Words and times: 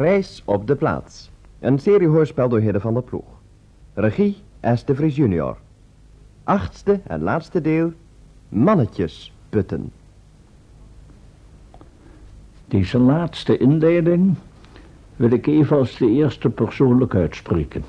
Reis 0.00 0.42
op 0.44 0.66
de 0.66 0.74
plaats. 0.74 1.30
Een 1.58 1.78
seriehoorspel 1.78 2.48
door 2.48 2.60
Hidde 2.60 2.80
van 2.80 2.94
der 2.94 3.02
Ploeg. 3.02 3.24
Regie 3.94 4.36
S. 4.74 4.84
de 4.84 4.94
Vries 4.94 5.16
junior. 5.16 5.56
Achtste 6.44 7.00
en 7.06 7.22
laatste 7.22 7.60
deel. 7.60 7.92
Mannetjes 8.48 9.34
putten. 9.48 9.92
Deze 12.68 12.98
laatste 12.98 13.56
inleiding 13.56 14.34
wil 15.16 15.30
ik 15.30 15.46
even 15.46 15.76
als 15.76 15.96
de 15.96 16.10
eerste 16.10 16.50
persoonlijk 16.50 17.14
uitspreken. 17.14 17.84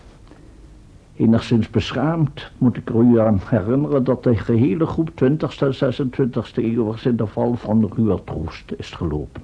Enigszins 1.15 1.69
beschaamd 1.69 2.51
moet 2.57 2.77
ik 2.77 2.89
er 2.89 2.95
u 2.95 3.19
aan 3.19 3.41
herinneren 3.45 4.03
dat 4.03 4.23
de 4.23 4.35
gehele 4.35 4.85
groep 4.85 5.09
20ste 5.09 5.59
en 5.59 5.93
26ste 5.93 6.55
eeuwers 6.55 7.05
in 7.05 7.15
de 7.15 7.27
val 7.27 7.55
van 7.55 7.91
Ruurtroost 7.95 8.73
is 8.77 8.91
gelopen. 8.91 9.41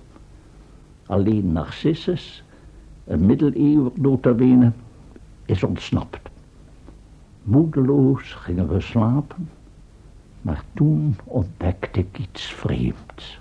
Alleen 1.06 1.52
Narcissus, 1.52 2.44
een 3.08 3.26
middeleeuwer 3.26 3.92
notabene, 3.96 4.72
is 5.46 5.64
ontsnapt. 5.64 6.20
Moedeloos 7.44 8.34
gingen 8.34 8.68
we 8.68 8.82
slapen, 8.82 9.50
maar 10.42 10.64
toen 10.74 11.16
ontdekte 11.24 12.00
ik 12.00 12.20
iets 12.20 12.46
vreemds. 12.46 13.40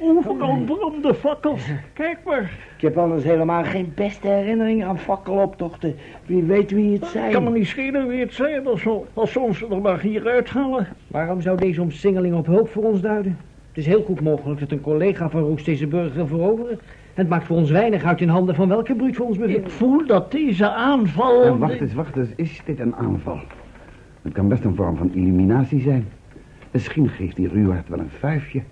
Overal 0.00 0.58
brandende 0.66 1.14
fakkels. 1.14 1.62
Kijk 1.92 2.18
maar. 2.24 2.50
Ik 2.76 2.82
heb 2.82 2.96
anders 2.98 3.24
helemaal 3.24 3.64
geen 3.64 3.92
beste 3.94 4.28
herinnering 4.28 4.84
aan 4.84 4.98
fakkeloptochten. 4.98 5.94
Wie 6.26 6.42
weet 6.42 6.70
wie 6.70 6.92
het 6.92 7.06
zijn. 7.06 7.32
Kan 7.32 7.44
me 7.44 7.50
niet 7.50 7.66
schelen 7.66 8.08
wie 8.08 8.20
het 8.20 8.34
zijn 8.34 8.66
als, 8.66 8.84
we- 8.84 9.00
als 9.14 9.32
ze 9.32 9.40
ons 9.40 9.62
er 9.62 9.80
maar 9.80 10.00
hier 10.00 10.28
uithalen. 10.28 10.86
Waarom 11.06 11.40
zou 11.40 11.56
deze 11.56 11.82
omsingeling 11.82 12.34
op 12.34 12.46
hulp 12.46 12.68
voor 12.68 12.84
ons 12.84 13.00
duiden? 13.00 13.38
Het 13.68 13.76
is 13.78 13.86
heel 13.86 14.02
goed 14.02 14.20
mogelijk 14.20 14.60
dat 14.60 14.70
een 14.70 14.80
collega 14.80 15.30
van 15.30 15.40
Roes 15.42 15.64
deze 15.64 15.86
burger 15.86 16.14
wil 16.14 16.26
veroveren. 16.26 16.78
Het 17.14 17.28
maakt 17.28 17.46
voor 17.46 17.56
ons 17.56 17.70
weinig 17.70 18.04
uit 18.04 18.20
in 18.20 18.28
handen 18.28 18.54
van 18.54 18.68
welke 18.68 18.94
bruut 18.94 19.16
we 19.16 19.22
ons 19.22 19.36
Ik 19.36 19.42
bevinden. 19.46 19.70
voel 19.70 20.06
dat 20.06 20.30
deze 20.30 20.70
aanval... 20.70 21.42
En 21.44 21.58
wacht 21.58 21.80
eens, 21.80 21.94
wacht 21.94 22.16
eens. 22.16 22.28
Is 22.36 22.60
dit 22.64 22.80
een 22.80 22.94
aanval? 22.94 23.38
Het 24.22 24.32
kan 24.32 24.48
best 24.48 24.64
een 24.64 24.74
vorm 24.74 24.96
van 24.96 25.10
illuminatie 25.14 25.80
zijn. 25.80 26.06
Misschien 26.70 27.08
geeft 27.08 27.36
die 27.36 27.48
Ruwaard 27.48 27.88
wel 27.88 27.98
een 27.98 28.10
vuifje. 28.10 28.62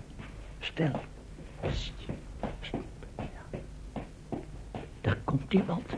Stil. 0.59 0.91
Sst. 1.69 1.93
Daar 5.01 5.17
komt 5.23 5.53
iemand. 5.53 5.93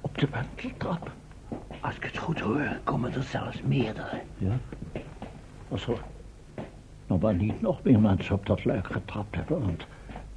Op 0.00 0.18
de 0.18 0.28
wenteltrap. 0.30 1.10
Als 1.80 1.96
ik 1.96 2.02
het 2.04 2.18
goed 2.18 2.40
hoor, 2.40 2.78
komen 2.84 3.14
er 3.14 3.22
zelfs 3.22 3.62
meerdere. 3.62 4.20
Ja. 4.38 4.58
Als 5.68 5.86
er 5.86 6.02
nog 7.06 7.20
maar 7.20 7.34
niet 7.34 7.60
nog 7.60 7.82
meer 7.82 8.00
mensen 8.00 8.34
op 8.34 8.46
dat 8.46 8.64
luik 8.64 8.86
getrapt 8.86 9.34
hebben, 9.34 9.60
want 9.60 9.86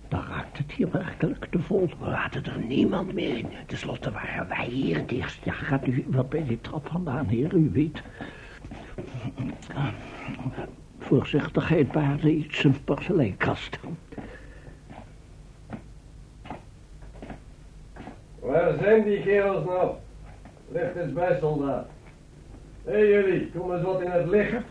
dan 0.07 0.23
raakt 0.29 0.57
het 0.57 0.71
hier 0.71 0.91
werkelijk 0.91 1.45
te 1.51 1.59
vol. 1.59 1.89
We 1.99 2.09
laten 2.09 2.45
er 2.45 2.59
niemand 2.59 3.13
meer 3.13 3.37
in. 3.37 3.47
Ten 3.65 3.77
slotte 3.77 4.11
waren 4.11 4.47
wij 4.47 4.65
hier 4.65 4.97
het 4.97 5.11
eerst. 5.11 5.43
Ja, 5.43 5.53
gaat 5.53 5.87
u 5.87 6.05
wat 6.07 6.29
bij 6.29 6.45
die 6.45 6.61
trap 6.61 6.87
vandaan, 6.87 7.25
heer, 7.25 7.53
u 7.53 7.69
weet. 7.73 8.01
Voorzichtigheid 11.09 11.91
baarde 11.91 12.31
iets 12.31 12.63
een 12.63 12.83
porseleinkast. 12.83 13.79
Waar 18.39 18.73
zijn 18.81 19.03
die 19.03 19.21
kerels 19.21 19.65
nou? 19.65 19.95
Licht 20.71 20.95
eens 20.95 21.13
bij, 21.13 21.37
soldaat. 21.39 21.87
Hé 22.83 22.91
hey, 22.91 23.07
jullie, 23.09 23.51
kom 23.51 23.73
eens 23.73 23.83
wat 23.83 24.01
in 24.01 24.09
het 24.09 24.27
licht. 24.27 24.63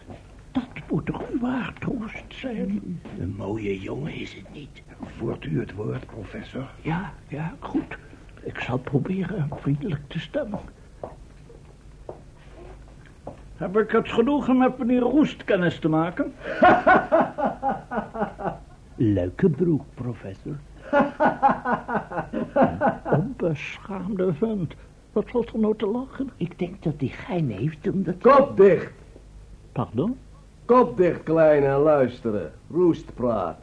Dat 0.52 0.68
moet 0.90 1.08
Ruwaardhoost 1.08 2.24
zijn. 2.28 3.00
Een 3.18 3.34
mooie 3.36 3.78
jongen 3.78 4.12
is 4.12 4.34
het 4.34 4.52
niet. 4.52 4.82
Voert 5.02 5.44
u 5.44 5.60
het 5.60 5.74
woord, 5.74 6.06
professor? 6.06 6.70
Ja, 6.82 7.12
ja, 7.28 7.54
goed. 7.58 7.98
Ik 8.42 8.58
zal 8.58 8.78
proberen 8.78 9.40
hem 9.40 9.58
vriendelijk 9.60 10.02
te 10.08 10.18
stemmen. 10.18 10.60
Heb 13.58 13.76
ik 13.76 13.90
het 13.90 14.08
genoegen 14.08 14.58
met 14.58 14.78
meneer 14.78 15.00
Roest 15.00 15.44
kennis 15.44 15.78
te 15.78 15.88
maken? 15.88 16.32
Leuke 18.94 19.50
broek, 19.50 19.82
professor. 19.94 20.56
Onbeschaamde 23.18 24.34
vent. 24.34 24.74
Wat 25.12 25.30
valt 25.30 25.52
er 25.52 25.58
nou 25.58 25.76
te 25.76 25.86
lachen? 25.86 26.30
Ik 26.36 26.58
denk 26.58 26.82
dat 26.82 26.94
hij 26.98 27.08
gein 27.08 27.50
heeft 27.50 27.88
omdat... 27.88 28.14
Kop 28.20 28.56
dicht. 28.56 28.92
Pardon? 29.72 30.16
Kop 30.64 30.96
dicht, 30.96 31.22
klein, 31.22 31.64
en 31.64 31.78
luisteren. 31.78 32.52
Roest 32.70 33.14
praat. 33.14 33.60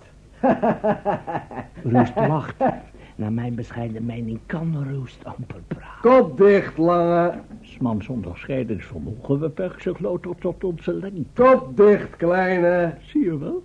Roest 1.83 2.16
lacht. 2.16 2.56
Naar 3.16 3.31
mijn 3.31 3.56
bescheiden 3.56 4.06
mening 4.06 4.40
kan 4.46 4.88
Roest 4.92 5.26
amper 5.26 5.62
praten. 5.68 6.02
Kop 6.02 6.38
dicht, 6.38 6.78
lange. 6.78 7.34
Smans 7.62 8.08
onderscheidingsvermogen 8.08 9.40
beperkt 9.40 9.81
zich 9.81 10.00
louter 10.00 10.36
tot 10.40 10.64
onze 10.64 10.94
lengte. 10.94 11.44
Kop 11.44 11.78
dicht, 11.78 12.16
kleine. 12.16 12.94
Zie 13.02 13.24
je 13.24 13.38
wel? 13.38 13.64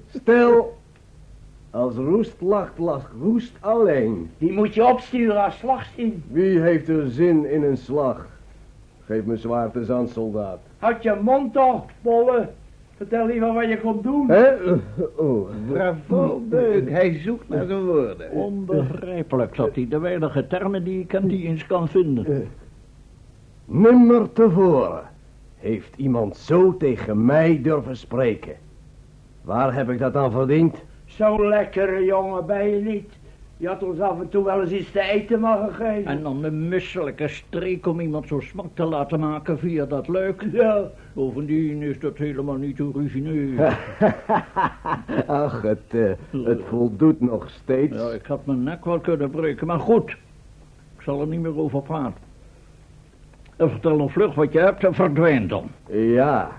Stil. 0.20 0.80
Als 1.70 1.94
Roest 1.94 2.40
lacht, 2.40 2.78
lacht 2.78 3.08
Roest 3.20 3.52
alleen. 3.60 4.30
Die 4.38 4.52
moet 4.52 4.74
je 4.74 4.84
opsturen 4.84 5.44
als 5.44 5.58
slagzin. 5.58 6.22
Wie 6.26 6.60
heeft 6.60 6.88
er 6.88 7.10
zin 7.10 7.50
in 7.50 7.62
een 7.62 7.76
slag? 7.76 8.26
Geef 9.04 9.24
me 9.24 9.36
zwaard 9.36 9.76
eens 9.76 9.90
aan, 9.90 10.08
soldaat. 10.08 10.60
Houd 10.78 11.02
je 11.02 11.18
mond 11.22 11.52
toch, 11.52 11.84
Bolle. 12.00 12.48
Vertel 13.02 13.26
liever 13.26 13.52
wat 13.52 13.68
je 13.68 13.80
komt 13.80 14.02
doen. 14.02 14.30
Hè? 14.30 14.52
Oh. 15.16 15.48
Bravo, 15.68 16.42
Beuk. 16.48 16.90
Hij 16.90 17.18
zoekt 17.18 17.48
naar 17.48 17.66
zijn 17.66 17.84
woorden. 17.84 18.30
Onbegrijpelijk 18.30 19.56
dat 19.56 19.74
hij 19.74 19.86
de 19.88 19.98
weinige 19.98 20.46
termen 20.46 20.84
die 20.84 21.00
ik 21.00 21.08
ken 21.08 21.28
die 21.28 21.46
eens 21.46 21.66
kan 21.66 21.88
vinden. 21.88 22.48
Nimmer 23.64 24.32
tevoren 24.32 25.02
heeft 25.56 25.96
iemand 25.96 26.36
zo 26.36 26.76
tegen 26.76 27.24
mij 27.24 27.60
durven 27.62 27.96
spreken. 27.96 28.54
Waar 29.42 29.74
heb 29.74 29.90
ik 29.90 29.98
dat 29.98 30.16
aan 30.16 30.32
verdiend? 30.32 30.82
Zo'n 31.04 31.48
lekkere 31.48 32.04
jongen 32.04 32.46
ben 32.46 32.68
je 32.68 32.80
niet. 32.80 33.10
Je 33.62 33.68
had 33.68 33.82
ons 33.82 34.00
af 34.00 34.20
en 34.20 34.28
toe 34.28 34.44
wel 34.44 34.60
eens 34.60 34.70
iets 34.70 34.90
te 34.90 35.00
eten 35.00 35.40
mogen 35.40 35.72
geven. 35.74 36.06
En 36.10 36.22
dan 36.22 36.44
een 36.44 36.68
misselijke 36.68 37.28
streek 37.28 37.86
om 37.86 38.00
iemand 38.00 38.28
zo 38.28 38.40
smak 38.40 38.66
te 38.74 38.84
laten 38.84 39.20
maken 39.20 39.58
via 39.58 39.84
dat 39.84 40.08
luik. 40.08 40.46
Ja, 40.52 40.90
Bovendien 41.12 41.82
is 41.82 41.98
dat 41.98 42.16
helemaal 42.16 42.56
niet 42.56 42.80
origineel. 42.80 43.58
Ach, 45.26 45.62
het, 45.62 45.82
eh, 45.88 46.12
het 46.44 46.60
voldoet 46.68 47.20
nog 47.20 47.50
steeds. 47.50 47.96
Ja, 47.96 48.10
ik 48.10 48.26
had 48.26 48.46
mijn 48.46 48.62
nek 48.62 48.84
wel 48.84 49.00
kunnen 49.00 49.30
breken, 49.30 49.66
maar 49.66 49.80
goed. 49.80 50.10
Ik 50.96 51.02
zal 51.02 51.20
er 51.20 51.26
niet 51.26 51.40
meer 51.40 51.58
over 51.58 51.82
praten. 51.82 52.20
En 53.56 53.70
vertel 53.70 53.96
nog 53.96 54.12
vlug 54.12 54.34
wat 54.34 54.52
je 54.52 54.58
hebt 54.58 54.84
en 54.84 54.94
verdwijn 54.94 55.48
dan. 55.48 55.70
Ja, 55.90 56.50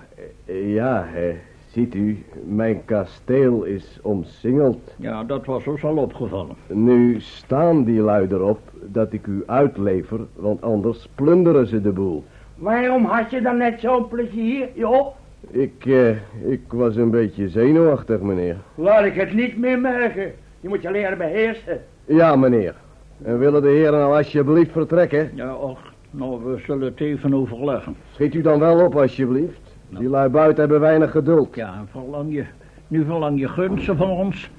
ja, 0.44 1.04
hè. 1.06 1.36
Ziet 1.74 1.94
u, 1.94 2.24
mijn 2.44 2.84
kasteel 2.84 3.64
is 3.64 3.98
omsingeld. 4.02 4.94
Ja, 4.96 5.24
dat 5.24 5.46
was 5.46 5.66
ons 5.66 5.84
al 5.84 5.96
opgevallen. 5.96 6.56
Nu 6.66 7.20
staan 7.20 7.84
die 7.84 8.00
lui 8.00 8.26
erop 8.30 8.58
dat 8.82 9.12
ik 9.12 9.26
u 9.26 9.42
uitlever, 9.46 10.20
want 10.34 10.62
anders 10.62 11.08
plunderen 11.14 11.66
ze 11.66 11.80
de 11.80 11.92
boel. 11.92 12.24
waarom 12.54 13.04
had 13.04 13.30
je 13.30 13.40
dan 13.40 13.56
net 13.56 13.80
zo'n 13.80 14.08
plezier, 14.08 14.68
joh? 14.74 15.06
Ik, 15.50 15.86
eh, 15.86 16.10
ik 16.50 16.60
was 16.68 16.96
een 16.96 17.10
beetje 17.10 17.48
zenuwachtig, 17.48 18.20
meneer. 18.20 18.56
Laat 18.74 19.04
ik 19.04 19.14
het 19.14 19.34
niet 19.34 19.58
meer 19.58 19.78
merken. 19.78 20.32
Je 20.60 20.68
moet 20.68 20.82
je 20.82 20.90
leren 20.90 21.18
beheersen. 21.18 21.80
Ja, 22.04 22.36
meneer. 22.36 22.74
En 23.22 23.38
willen 23.38 23.62
de 23.62 23.68
heren 23.68 23.98
nou 23.98 24.16
alsjeblieft 24.16 24.72
vertrekken? 24.72 25.30
Ja, 25.34 25.54
och, 25.54 25.78
nou, 26.10 26.44
we 26.44 26.58
zullen 26.66 26.86
het 26.86 27.00
even 27.00 27.34
overleggen. 27.34 27.96
Schiet 28.12 28.34
u 28.34 28.40
dan 28.40 28.58
wel 28.58 28.84
op, 28.84 28.96
alsjeblieft. 28.96 29.63
Die 29.98 30.08
lui 30.08 30.28
buiten 30.28 30.60
hebben 30.60 30.80
weinig 30.80 31.10
geduld. 31.10 31.54
Ja, 31.54 31.74
en 31.74 31.88
verlang 31.90 32.32
je, 32.32 32.44
nu 32.88 33.04
verlang 33.04 33.40
je 33.40 33.48
gunsten 33.48 33.96
van 33.96 34.10
ons, 34.10 34.50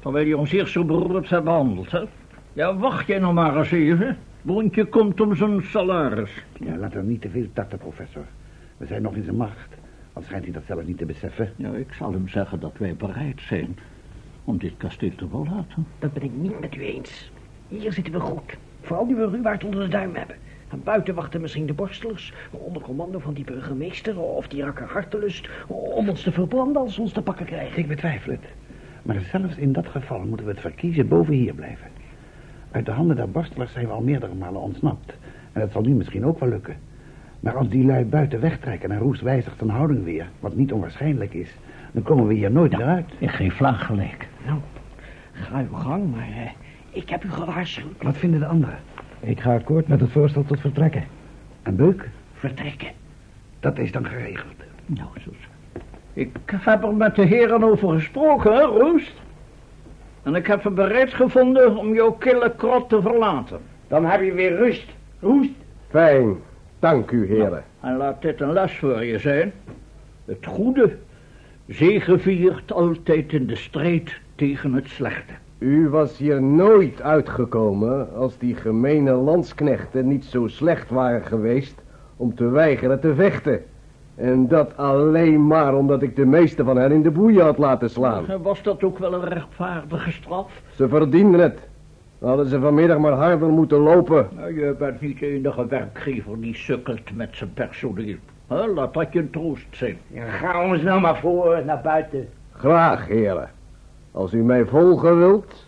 terwijl 0.00 0.26
je 0.26 0.36
ons 0.36 0.52
eerst 0.52 0.72
zo 0.72 0.84
beroerd 0.84 1.30
hebt 1.30 1.44
behandeld, 1.44 1.90
hè? 1.90 2.04
Ja, 2.52 2.76
wacht 2.76 3.06
jij 3.06 3.18
nog 3.18 3.32
maar 3.32 3.56
eens 3.56 3.70
even. 3.70 4.16
Boontje 4.42 4.84
komt 4.84 5.20
om 5.20 5.36
zijn 5.36 5.62
salaris. 5.62 6.44
Ja, 6.52 6.76
laten 6.76 7.00
we 7.00 7.06
niet 7.06 7.20
te 7.20 7.28
veel 7.28 7.46
tarten, 7.52 7.78
professor. 7.78 8.24
We 8.76 8.86
zijn 8.86 9.02
nog 9.02 9.14
in 9.14 9.24
zijn 9.24 9.36
macht. 9.36 9.68
Al 10.12 10.22
schijnt 10.22 10.44
hij 10.44 10.52
dat 10.52 10.62
zelf 10.66 10.86
niet 10.86 10.98
te 10.98 11.04
beseffen. 11.04 11.52
Ja, 11.56 11.70
ik 11.70 11.92
zal 11.92 12.12
hem 12.12 12.28
zeggen 12.28 12.60
dat 12.60 12.72
wij 12.78 12.94
bereid 12.94 13.40
zijn 13.40 13.78
om 14.44 14.58
dit 14.58 14.72
kasteel 14.76 15.14
te 15.16 15.28
verlaten. 15.28 15.86
Dat 15.98 16.12
ben 16.12 16.22
ik 16.22 16.32
niet 16.34 16.60
met 16.60 16.76
u 16.76 16.80
eens. 16.80 17.30
Hier 17.68 17.92
zitten 17.92 18.12
we 18.12 18.20
goed. 18.20 18.56
Vooral 18.80 19.06
nu 19.06 19.14
we 19.14 19.28
Ruwaard 19.28 19.64
onder 19.64 19.80
de 19.80 19.88
duim 19.88 20.14
hebben. 20.14 20.36
En 20.68 20.82
buiten 20.84 21.14
wachten 21.14 21.40
misschien 21.40 21.66
de 21.66 21.72
borstelers, 21.72 22.32
onder 22.50 22.82
commando 22.82 23.18
van 23.18 23.34
die 23.34 23.44
burgemeester 23.44 24.20
of 24.20 24.48
die 24.48 24.62
rakker 24.62 24.86
hartelust, 24.86 25.48
om 25.66 26.08
ons 26.08 26.22
te 26.22 26.32
verbranden 26.32 26.82
als 26.82 26.94
ze 26.94 27.00
ons 27.00 27.12
te 27.12 27.22
pakken 27.22 27.46
krijgen. 27.46 27.78
Ik 27.78 27.88
betwijfel 27.88 28.32
het. 28.32 28.44
Maar 29.02 29.20
zelfs 29.20 29.56
in 29.56 29.72
dat 29.72 29.86
geval 29.86 30.20
moeten 30.20 30.46
we 30.46 30.52
het 30.52 30.60
verkiezen 30.60 31.08
boven 31.08 31.34
hier 31.34 31.54
blijven. 31.54 31.86
Uit 32.70 32.86
de 32.86 32.92
handen 32.92 33.16
der 33.16 33.30
borstelers 33.30 33.72
zijn 33.72 33.86
we 33.86 33.92
al 33.92 34.00
meerdere 34.00 34.34
malen 34.34 34.60
ontsnapt. 34.60 35.16
En 35.52 35.60
dat 35.60 35.72
zal 35.72 35.82
nu 35.82 35.94
misschien 35.94 36.26
ook 36.26 36.40
wel 36.40 36.48
lukken. 36.48 36.76
Maar 37.40 37.56
als 37.56 37.68
die 37.68 37.84
lui 37.84 38.04
buiten 38.04 38.40
wegtrekken 38.40 38.90
en 38.90 38.98
Roest 38.98 39.20
wijzigt 39.20 39.58
zijn 39.58 39.70
houding 39.70 40.04
weer, 40.04 40.28
wat 40.40 40.56
niet 40.56 40.72
onwaarschijnlijk 40.72 41.34
is, 41.34 41.54
dan 41.92 42.02
komen 42.02 42.26
we 42.26 42.34
hier 42.34 42.50
nooit 42.50 42.76
meer 42.76 42.86
uit. 42.86 43.06
Ik 43.18 43.30
geef 43.30 43.54
vlaag 43.54 43.86
gelijk. 43.86 44.28
Nou, 44.46 44.58
ga 45.32 45.60
uw 45.70 45.76
gang, 45.76 46.10
maar 46.10 46.28
eh, 46.28 46.50
ik 46.90 47.08
heb 47.08 47.24
u 47.24 47.30
gewaarschuwd. 47.30 48.02
Wat 48.02 48.16
vinden 48.16 48.40
de 48.40 48.46
anderen? 48.46 48.78
Ik 49.20 49.40
ga 49.40 49.54
akkoord 49.54 49.88
met 49.88 50.00
het 50.00 50.10
voorstel 50.10 50.44
tot 50.44 50.60
vertrekken. 50.60 51.04
En 51.62 51.76
Beuk? 51.76 52.08
Vertrekken. 52.34 52.88
Dat 53.60 53.78
is 53.78 53.92
dan 53.92 54.06
geregeld. 54.06 54.54
Nou, 54.86 55.08
zus. 55.14 55.48
Ik 56.12 56.36
heb 56.46 56.82
er 56.82 56.94
met 56.94 57.16
de 57.16 57.24
heren 57.24 57.64
over 57.64 57.92
gesproken, 57.92 58.52
hè, 58.52 58.62
Roest? 58.62 59.12
En 60.22 60.34
ik 60.34 60.46
heb 60.46 60.62
hem 60.62 60.74
bereid 60.74 61.14
gevonden 61.14 61.76
om 61.76 61.94
jouw 61.94 62.12
kille 62.12 62.52
krot 62.56 62.88
te 62.88 63.02
verlaten. 63.02 63.58
Dan 63.88 64.04
heb 64.04 64.22
je 64.22 64.32
weer 64.32 64.56
rust. 64.56 64.86
Roest. 65.20 65.50
Fijn. 65.88 66.36
Dank 66.78 67.10
u, 67.10 67.26
heren. 67.26 67.64
En 67.80 67.96
laat 67.96 68.22
dit 68.22 68.40
een 68.40 68.52
les 68.52 68.76
voor 68.76 69.04
je 69.04 69.18
zijn. 69.18 69.52
Het 70.24 70.46
goede 70.46 70.96
zegeviert 71.66 72.72
altijd 72.72 73.32
in 73.32 73.46
de 73.46 73.56
strijd 73.56 74.18
tegen 74.34 74.72
het 74.72 74.88
slechte. 74.88 75.32
U 75.58 75.88
was 75.88 76.18
hier 76.18 76.42
nooit 76.42 77.02
uitgekomen 77.02 78.14
als 78.16 78.38
die 78.38 78.54
gemene 78.54 79.12
landsknechten 79.12 80.08
niet 80.08 80.24
zo 80.24 80.46
slecht 80.46 80.90
waren 80.90 81.24
geweest 81.24 81.82
om 82.16 82.34
te 82.34 82.48
weigeren 82.48 83.00
te 83.00 83.14
vechten. 83.14 83.62
En 84.14 84.48
dat 84.48 84.76
alleen 84.76 85.46
maar 85.46 85.74
omdat 85.74 86.02
ik 86.02 86.16
de 86.16 86.26
meeste 86.26 86.64
van 86.64 86.76
hen 86.76 86.92
in 86.92 87.02
de 87.02 87.10
boeien 87.10 87.44
had 87.44 87.58
laten 87.58 87.90
slaan. 87.90 88.28
En 88.28 88.42
Was 88.42 88.62
dat 88.62 88.82
ook 88.82 88.98
wel 88.98 89.14
een 89.14 89.24
rechtvaardige 89.24 90.12
straf? 90.12 90.62
Ze 90.74 90.88
verdienden 90.88 91.40
het. 91.40 91.58
Dan 92.18 92.28
hadden 92.28 92.46
ze 92.46 92.60
vanmiddag 92.60 92.98
maar 92.98 93.12
harder 93.12 93.48
moeten 93.48 93.78
lopen. 93.78 94.28
Nou, 94.36 94.60
je 94.60 94.74
bent 94.78 95.00
niet 95.00 95.18
de 95.18 95.26
enige 95.26 95.66
werkgever 95.66 96.40
die 96.40 96.54
sukkelt 96.54 97.16
met 97.16 97.28
zijn 97.32 97.52
personeel. 97.54 98.16
Laat 98.48 98.94
dat 98.94 99.12
je 99.12 99.18
een 99.18 99.30
troost 99.30 99.66
zijn. 99.70 99.98
Ja, 100.06 100.24
ga 100.24 100.68
ons 100.70 100.82
nou 100.82 101.00
maar 101.00 101.18
voor 101.18 101.62
naar 101.64 101.80
buiten. 101.82 102.28
Graag, 102.52 103.06
heren. 103.06 103.50
Als 104.12 104.32
u 104.32 104.42
mij 104.42 104.64
volgen 104.64 105.18
wilt. 105.18 105.66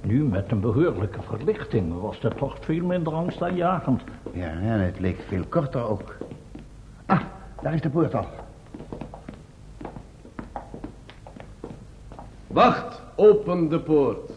Nu 0.00 0.24
met 0.24 0.50
een 0.50 0.60
behoorlijke 0.60 1.22
verlichting 1.22 2.00
was 2.00 2.20
de 2.20 2.28
tocht 2.28 2.64
veel 2.64 2.84
minder 2.84 3.12
angstaanjagend. 3.12 4.02
Ja, 4.32 4.48
en 4.48 4.80
het 4.80 5.00
leek 5.00 5.20
veel 5.28 5.44
korter 5.48 5.88
ook. 5.88 6.16
Daar 7.64 7.74
is 7.74 7.80
de 7.80 7.90
poort 7.90 8.14
al. 8.14 8.26
Wacht, 12.46 13.02
open 13.14 13.68
de 13.68 13.80
poort. 13.80 14.30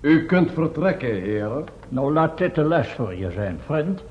U 0.00 0.26
kunt 0.26 0.50
vertrekken, 0.50 1.08
heren. 1.08 1.64
Nou, 1.88 2.12
laat 2.12 2.38
dit 2.38 2.56
een 2.56 2.68
les 2.68 2.88
voor 2.88 3.14
je 3.14 3.30
zijn, 3.30 3.58
vriend. 3.64 4.02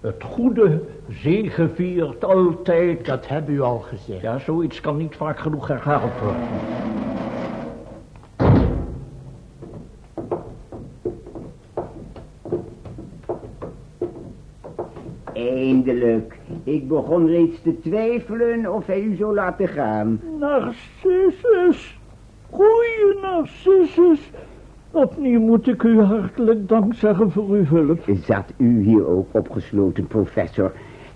Het 0.00 0.22
goede 0.22 0.82
zegeviert 1.08 2.24
altijd. 2.24 3.06
Dat 3.06 3.28
heb 3.28 3.48
u 3.48 3.60
al 3.60 3.78
gezegd. 3.78 4.20
Ja, 4.20 4.38
zoiets 4.38 4.80
kan 4.80 4.96
niet 4.96 5.16
vaak 5.16 5.38
genoeg 5.38 5.68
herhaald 5.68 6.20
worden. 6.20 6.97
Eindelijk. 15.88 16.38
Ik 16.64 16.88
begon 16.88 17.26
reeds 17.26 17.62
te 17.62 17.80
twijfelen 17.80 18.74
of 18.74 18.86
hij 18.86 19.02
u 19.02 19.14
zou 19.14 19.34
laten 19.34 19.68
gaan. 19.68 20.20
Narcissus. 20.38 21.98
Goeie 22.50 23.20
Narcissus. 23.22 24.30
Opnieuw 24.90 25.40
moet 25.40 25.68
ik 25.68 25.82
u 25.82 26.00
hartelijk 26.00 26.68
dank 26.68 26.94
zeggen 26.94 27.30
voor 27.30 27.48
uw 27.48 27.64
hulp. 27.64 28.00
Zat 28.24 28.52
u 28.56 28.82
hier 28.82 29.06
ook 29.06 29.26
opgesloten, 29.30 30.06
professor? 30.06 30.72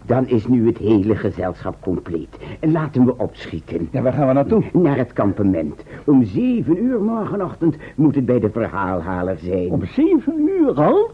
Dan 0.06 0.26
is 0.26 0.46
nu 0.46 0.66
het 0.66 0.78
hele 0.78 1.16
gezelschap 1.16 1.76
compleet. 1.80 2.38
Laten 2.60 3.04
we 3.04 3.18
opschieten. 3.18 3.88
Ja, 3.90 4.02
waar 4.02 4.12
gaan 4.12 4.26
we 4.26 4.32
naartoe? 4.32 4.62
Naar 4.72 4.96
het 4.96 5.12
kampement. 5.12 5.84
Om 6.04 6.24
zeven 6.24 6.84
uur 6.84 7.00
morgenochtend 7.00 7.76
moet 7.94 8.14
het 8.14 8.26
bij 8.26 8.40
de 8.40 8.50
verhaalhaler 8.50 9.38
zijn. 9.38 9.70
Om 9.70 9.84
zeven 9.84 10.48
uur 10.48 10.72
al? 10.72 11.10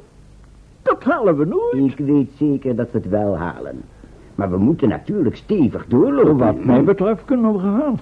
Dat 0.88 1.04
halen 1.04 1.36
we 1.36 1.44
nooit. 1.44 1.92
Ik 1.92 2.06
weet 2.06 2.30
zeker 2.36 2.76
dat 2.76 2.90
we 2.90 2.98
het 2.98 3.08
wel 3.08 3.36
halen. 3.38 3.82
Maar 4.34 4.50
we 4.50 4.56
moeten 4.56 4.88
natuurlijk 4.88 5.36
stevig 5.36 5.86
doorlopen. 5.86 6.36
Wat 6.36 6.64
mij 6.64 6.84
betreft 6.84 7.24
kunnen 7.24 7.52
we 7.52 7.58
gaan. 7.58 8.00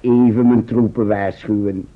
Even 0.00 0.46
mijn 0.46 0.64
troepen 0.64 1.06
waarschuwen. 1.06 1.88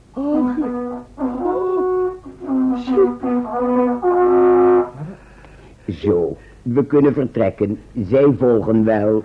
Zo, 5.88 6.36
we 6.62 6.84
kunnen 6.86 7.12
vertrekken. 7.12 7.78
Zij 7.94 8.34
volgen 8.38 8.84
wel. 8.84 9.22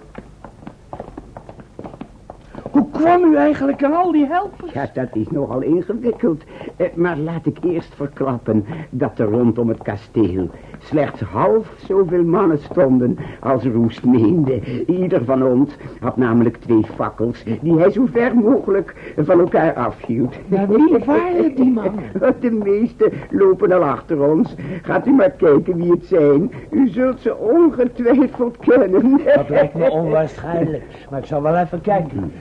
Hoe 2.72 2.90
kwam 2.92 3.23
u 3.34 3.36
eigenlijk 3.36 3.84
aan 3.84 3.94
al 3.94 4.12
die 4.12 4.26
helpers? 4.26 4.74
Ja, 4.74 4.90
dat 4.94 5.16
is 5.16 5.30
nogal 5.30 5.62
ingewikkeld. 5.62 6.44
Eh, 6.76 6.88
maar 6.96 7.18
laat 7.18 7.46
ik 7.46 7.58
eerst 7.64 7.96
verklappen 7.96 8.66
dat 8.90 9.20
er 9.20 9.30
rondom 9.30 9.70
het 9.70 9.82
kasteel 9.82 10.50
slechts 10.80 11.22
half 11.22 11.74
zoveel 11.88 12.24
mannen 12.24 12.60
stonden 12.60 13.18
als 13.40 13.64
Roest 13.64 14.06
meende. 14.06 14.86
Ieder 14.86 15.26
van 15.26 15.44
ons 15.44 15.76
had 16.00 16.18
namelijk 16.18 16.58
twee 16.58 16.84
fakkels 16.96 17.44
die 17.62 17.78
hij 17.78 17.92
zo 17.92 18.06
ver 18.12 18.36
mogelijk 18.36 19.14
van 19.18 19.40
elkaar 19.40 19.74
afhield. 19.74 20.36
Maar 20.48 20.68
wie 20.68 20.98
waren 21.06 21.56
die 21.56 21.72
mannen? 21.72 22.04
De 22.40 22.52
meeste 22.52 23.12
lopen 23.30 23.72
al 23.72 23.84
achter 23.84 24.32
ons. 24.32 24.56
Gaat 24.82 25.08
u 25.08 25.12
maar 25.12 25.32
kijken 25.32 25.76
wie 25.76 25.92
het 25.92 26.06
zijn. 26.06 26.52
U 26.70 26.88
zult 26.88 27.20
ze 27.20 27.38
ongetwijfeld 27.38 28.58
kennen. 28.58 29.22
Dat 29.36 29.50
lijkt 29.50 29.74
me 29.74 29.90
onwaarschijnlijk. 29.92 30.84
Maar 31.10 31.20
ik 31.20 31.26
zal 31.26 31.42
wel 31.42 31.58
even 31.58 31.82
kijken. 31.82 32.32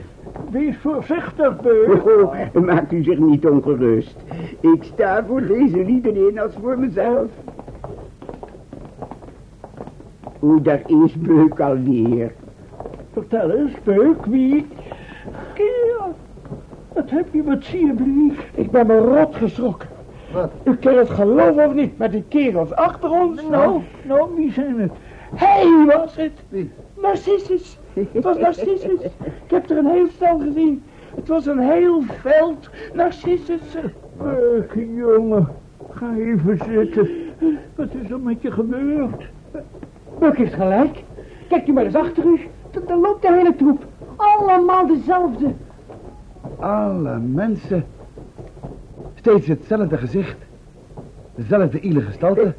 Wees 0.51 0.77
voorzichtig, 0.77 1.61
Beuk. 1.61 2.05
Oh, 2.05 2.53
maakt 2.65 2.91
u 2.91 3.03
zich 3.03 3.17
niet 3.17 3.47
ongerust. 3.47 4.15
Ik 4.59 4.83
sta 4.83 5.25
voor 5.27 5.45
deze 5.45 5.85
lieden 5.85 6.37
als 6.37 6.53
voor 6.61 6.79
mezelf. 6.79 7.27
Oeh, 10.41 10.63
daar 10.63 10.81
is 10.85 11.13
Beuk 11.13 11.59
alweer. 11.59 12.31
Vertel 13.11 13.51
eens, 13.51 13.73
Beuk, 13.83 14.25
wie... 14.25 14.65
Kerel, 15.53 16.15
wat 16.93 17.09
heb 17.09 17.33
je 17.33 17.43
met 17.43 17.63
sierblief? 17.63 18.49
Ik 18.53 18.71
ben 18.71 18.87
me 18.87 18.97
rot 18.97 19.35
geschrokken. 19.35 19.89
Wat? 20.33 20.51
U 20.63 20.75
kent 20.75 20.97
het 20.97 21.09
geloven 21.09 21.65
of 21.65 21.73
niet, 21.73 21.97
met 21.97 22.11
die 22.11 22.23
kerels 22.27 22.73
achter 22.73 23.11
ons. 23.11 23.41
Nou, 23.49 23.81
nou, 24.03 24.35
wie 24.35 24.51
zijn 24.51 24.79
het? 24.79 24.91
Hij 25.35 25.85
was 25.85 26.15
het. 26.15 26.31
Narcissus. 27.01 27.79
Het 27.93 28.23
was 28.23 28.37
Narcissus. 28.37 28.99
Ik 29.53 29.59
heb 29.59 29.69
er 29.69 29.77
een 29.77 29.91
heel 29.91 30.07
stel 30.07 30.39
gezien. 30.39 30.83
Het 31.15 31.27
was 31.27 31.45
een 31.45 31.59
heel 31.59 32.01
veld 32.01 32.69
Narcissussen. 32.93 33.93
Beuk, 34.17 34.73
jongen, 34.95 35.47
ga 35.91 36.15
even 36.15 36.57
zitten. 36.57 37.09
Wat 37.75 37.87
is 38.03 38.09
er 38.09 38.19
met 38.19 38.41
je 38.41 38.51
gebeurd? 38.51 39.29
Buck 40.19 40.37
heeft 40.37 40.53
gelijk. 40.53 41.03
Kijk 41.47 41.67
u 41.67 41.71
maar 41.71 41.85
eens 41.85 41.95
achter 41.95 42.25
u. 42.25 42.39
Daar 42.87 42.97
loopt 42.97 43.21
de 43.21 43.33
hele 43.33 43.55
troep. 43.55 43.85
Allemaal 44.15 44.87
dezelfde. 44.87 45.51
Alle 46.59 47.19
mensen. 47.19 47.85
Steeds 49.13 49.47
hetzelfde 49.47 49.97
gezicht. 49.97 50.37
Dezelfde 51.35 51.79
iele 51.79 52.01
gestalte. 52.01 52.53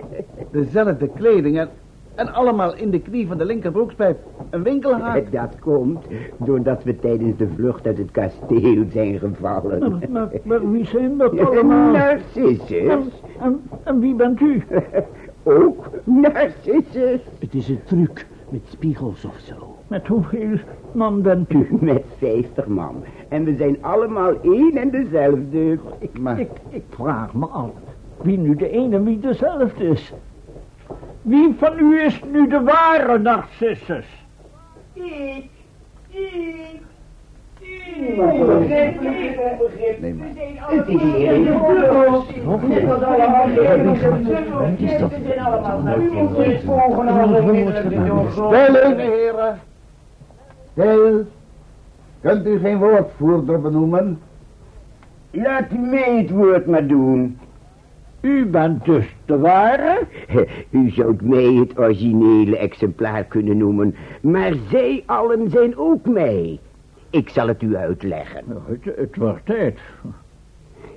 Dezelfde 0.50 1.08
kleding 1.08 1.58
en, 1.58 1.68
en 2.14 2.32
allemaal 2.32 2.74
in 2.76 2.90
de 2.90 3.00
knie 3.00 3.26
van 3.26 3.38
de 3.38 3.44
linkerbroekspijp. 3.44 4.18
Een 4.50 4.62
winkelhaak. 4.62 5.32
Dat 5.40 5.58
komt 5.60 6.04
doordat 6.36 6.82
we 6.84 6.96
tijdens 6.98 7.36
de 7.36 7.48
vlucht 7.54 7.86
uit 7.86 7.98
het 7.98 8.10
kasteel 8.10 8.84
zijn 8.92 9.10
Maar, 9.12 9.20
gevallen. 9.20 10.02
maar, 10.10 10.28
maar 10.44 10.70
wie 10.70 10.84
zijn 10.86 11.16
dat 11.18 11.38
allemaal? 11.46 11.92
Narcissus. 11.92 12.88
En, 12.88 13.02
en, 13.40 13.60
en 13.84 14.00
wie 14.00 14.14
bent 14.14 14.40
u? 14.40 14.62
Ook 15.42 15.90
Narcissus. 16.04 17.20
Het 17.38 17.54
is 17.54 17.68
een 17.68 17.80
truc 17.84 18.26
met 18.48 18.60
spiegels 18.64 19.24
of 19.24 19.38
zo. 19.38 19.76
Met 19.88 20.06
hoeveel 20.06 20.56
man 20.92 21.22
bent 21.22 21.52
u? 21.52 21.66
Met 21.80 22.02
vijftig 22.18 22.66
man. 22.66 22.94
En 23.28 23.44
we 23.44 23.54
zijn 23.56 23.76
allemaal 23.80 24.32
één 24.42 24.76
en 24.76 24.90
dezelfde. 24.90 25.78
Ik, 25.98 26.10
ik, 26.36 26.50
ik 26.68 26.82
vraag 26.88 27.34
me 27.34 27.46
af 27.46 27.70
wie 28.22 28.38
nu 28.38 28.56
de 28.56 28.68
ene 28.70 28.96
en 28.96 29.04
wie 29.04 29.18
dezelfde 29.20 29.84
is. 29.84 30.12
Wie 31.24 31.54
van 31.58 31.78
u 31.78 32.04
is 32.04 32.20
nu 32.32 32.48
de 32.48 32.62
ware 32.62 33.18
Narcissus? 33.18 34.06
Ik, 34.92 35.48
ik, 36.10 36.80
Nee, 40.00 40.14
maar. 40.14 40.26
Het 40.66 40.88
is 40.88 41.02
hier. 41.02 41.34
Dit 41.34 42.84
was 42.84 43.02
allemaal 43.02 43.46
Dit 43.46 44.90
is 44.90 44.98
dat. 44.98 45.12
Stil, 48.32 48.96
heren. 48.96 49.60
Stil. 50.72 51.26
Kunt 52.20 52.46
u 52.46 52.58
geen 52.58 52.78
woordvoerder 52.78 53.60
benoemen? 53.60 54.20
Laat 55.30 55.70
mij 55.70 56.16
het 56.16 56.30
woord 56.30 56.66
maar 56.66 56.86
doen. 56.86 57.38
U 58.24 58.46
bent 58.46 58.84
dus 58.84 59.14
de 59.24 59.38
ware? 59.38 60.00
U 60.70 60.90
zou 60.90 61.16
mij 61.22 61.52
het 61.52 61.78
originele 61.78 62.56
exemplaar 62.56 63.24
kunnen 63.24 63.56
noemen, 63.56 63.94
maar 64.20 64.52
zij 64.70 65.02
allen 65.06 65.50
zijn 65.50 65.76
ook 65.76 66.06
mij. 66.06 66.60
Ik 67.10 67.28
zal 67.28 67.48
het 67.48 67.62
u 67.62 67.76
uitleggen. 67.76 68.42
Nou, 68.46 68.60
het, 68.66 68.96
het 68.96 69.16
wordt 69.16 69.46
tijd. 69.46 69.78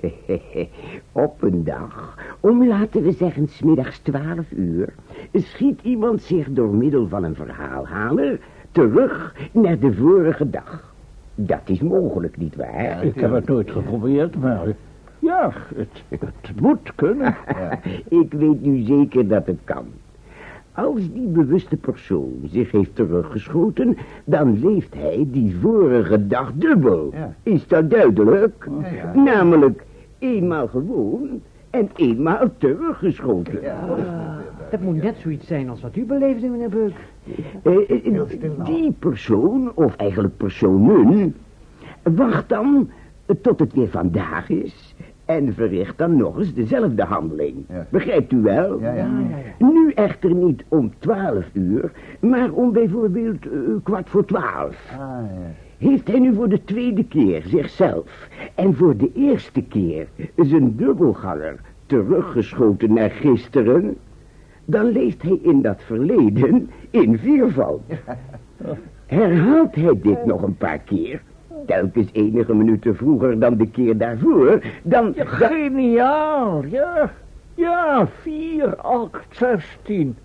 Op 1.12 1.42
een 1.42 1.64
dag, 1.64 2.18
om 2.40 2.66
laten 2.66 3.02
we 3.02 3.12
zeggen 3.12 3.48
smiddags 3.48 3.98
twaalf 3.98 4.50
uur, 4.50 4.94
schiet 5.32 5.80
iemand 5.82 6.22
zich 6.22 6.46
door 6.50 6.74
middel 6.74 7.08
van 7.08 7.24
een 7.24 7.34
verhaalhaler 7.34 8.38
terug 8.70 9.34
naar 9.52 9.78
de 9.78 9.92
vorige 9.92 10.50
dag. 10.50 10.94
Dat 11.34 11.62
is 11.64 11.80
mogelijk, 11.80 12.36
nietwaar? 12.36 13.04
Ik 13.04 13.14
heb 13.14 13.32
het 13.32 13.48
nooit 13.48 13.70
geprobeerd, 13.70 14.36
maar 14.40 14.74
ja, 15.18 15.52
het, 15.74 16.02
het 16.08 16.60
moet 16.60 16.94
kunnen. 16.94 17.36
Ik 18.22 18.32
weet 18.32 18.62
nu 18.62 18.82
zeker 18.82 19.28
dat 19.28 19.46
het 19.46 19.58
kan. 19.64 19.86
Als 20.72 21.12
die 21.12 21.26
bewuste 21.26 21.76
persoon 21.76 22.40
zich 22.50 22.70
heeft 22.70 22.94
teruggeschoten, 22.94 23.96
dan 24.24 24.60
leeft 24.60 24.94
hij 24.94 25.26
die 25.30 25.56
vorige 25.60 26.26
dag 26.26 26.52
dubbel. 26.54 27.10
Ja. 27.12 27.34
Is 27.42 27.66
dat 27.66 27.90
duidelijk? 27.90 28.68
Ja, 28.80 28.88
ja. 28.88 29.14
Namelijk 29.14 29.84
eenmaal 30.18 30.66
gewoon 30.68 31.40
en 31.70 31.90
eenmaal 31.96 32.50
teruggeschoten. 32.58 33.60
Dat 34.70 34.80
moet 34.80 35.02
net 35.02 35.16
zoiets 35.16 35.46
zijn 35.46 35.68
als 35.68 35.80
wat 35.80 35.96
u 35.96 36.04
beleefde, 36.04 36.48
meneer 36.48 36.68
Beuk. 36.68 36.94
Eh, 37.62 38.06
eh, 38.06 38.64
die 38.64 38.92
persoon, 38.98 39.72
of 39.74 39.96
eigenlijk 39.96 40.36
personen, 40.36 41.34
wacht 42.02 42.48
dan 42.48 42.90
tot 43.40 43.60
het 43.60 43.72
weer 43.72 43.88
vandaag 43.88 44.48
is 44.48 44.94
en 45.28 45.54
verricht 45.54 45.98
dan 45.98 46.16
nog 46.16 46.38
eens 46.38 46.54
dezelfde 46.54 47.02
handeling. 47.02 47.64
Ja. 47.68 47.86
Begrijpt 47.90 48.32
u 48.32 48.42
wel? 48.42 48.80
Ja, 48.80 48.92
ja. 48.94 49.08
Nu 49.58 49.92
echter 49.92 50.34
niet 50.34 50.64
om 50.68 50.92
twaalf 50.98 51.46
uur, 51.52 51.92
maar 52.20 52.50
om 52.50 52.72
bijvoorbeeld 52.72 53.44
eh, 53.46 53.50
kwart 53.82 54.08
voor 54.08 54.24
twaalf. 54.24 54.90
Ah, 54.92 54.98
ja. 54.98 55.26
Heeft 55.78 56.08
hij 56.08 56.18
nu 56.18 56.34
voor 56.34 56.48
de 56.48 56.64
tweede 56.64 57.04
keer 57.04 57.42
zichzelf 57.46 58.28
en 58.54 58.74
voor 58.74 58.96
de 58.96 59.10
eerste 59.14 59.62
keer 59.62 60.06
zijn 60.36 60.76
dubbelganger 60.76 61.60
teruggeschoten 61.86 62.92
naar 62.92 63.10
gisteren, 63.10 63.96
dan 64.64 64.84
leeft 64.84 65.22
hij 65.22 65.38
in 65.42 65.62
dat 65.62 65.82
verleden 65.82 66.70
in 66.90 67.18
viervoud. 67.18 67.80
Herhaalt 69.06 69.74
hij 69.74 69.98
dit 70.02 70.24
nog 70.24 70.42
een 70.42 70.56
paar 70.56 70.78
keer, 70.78 71.22
telkens 71.66 72.08
enige 72.12 72.54
minuten 72.54 72.96
vroeger 72.96 73.38
dan 73.38 73.56
de 73.56 73.70
keer 73.70 73.98
daarvoor, 73.98 74.60
dan... 74.82 75.12
Ja, 75.16 75.24
geniaal, 75.24 76.64
ja. 76.64 77.12
Ja, 77.54 78.08
4, 78.20 78.76
8, 78.76 79.36
16. 79.36 80.16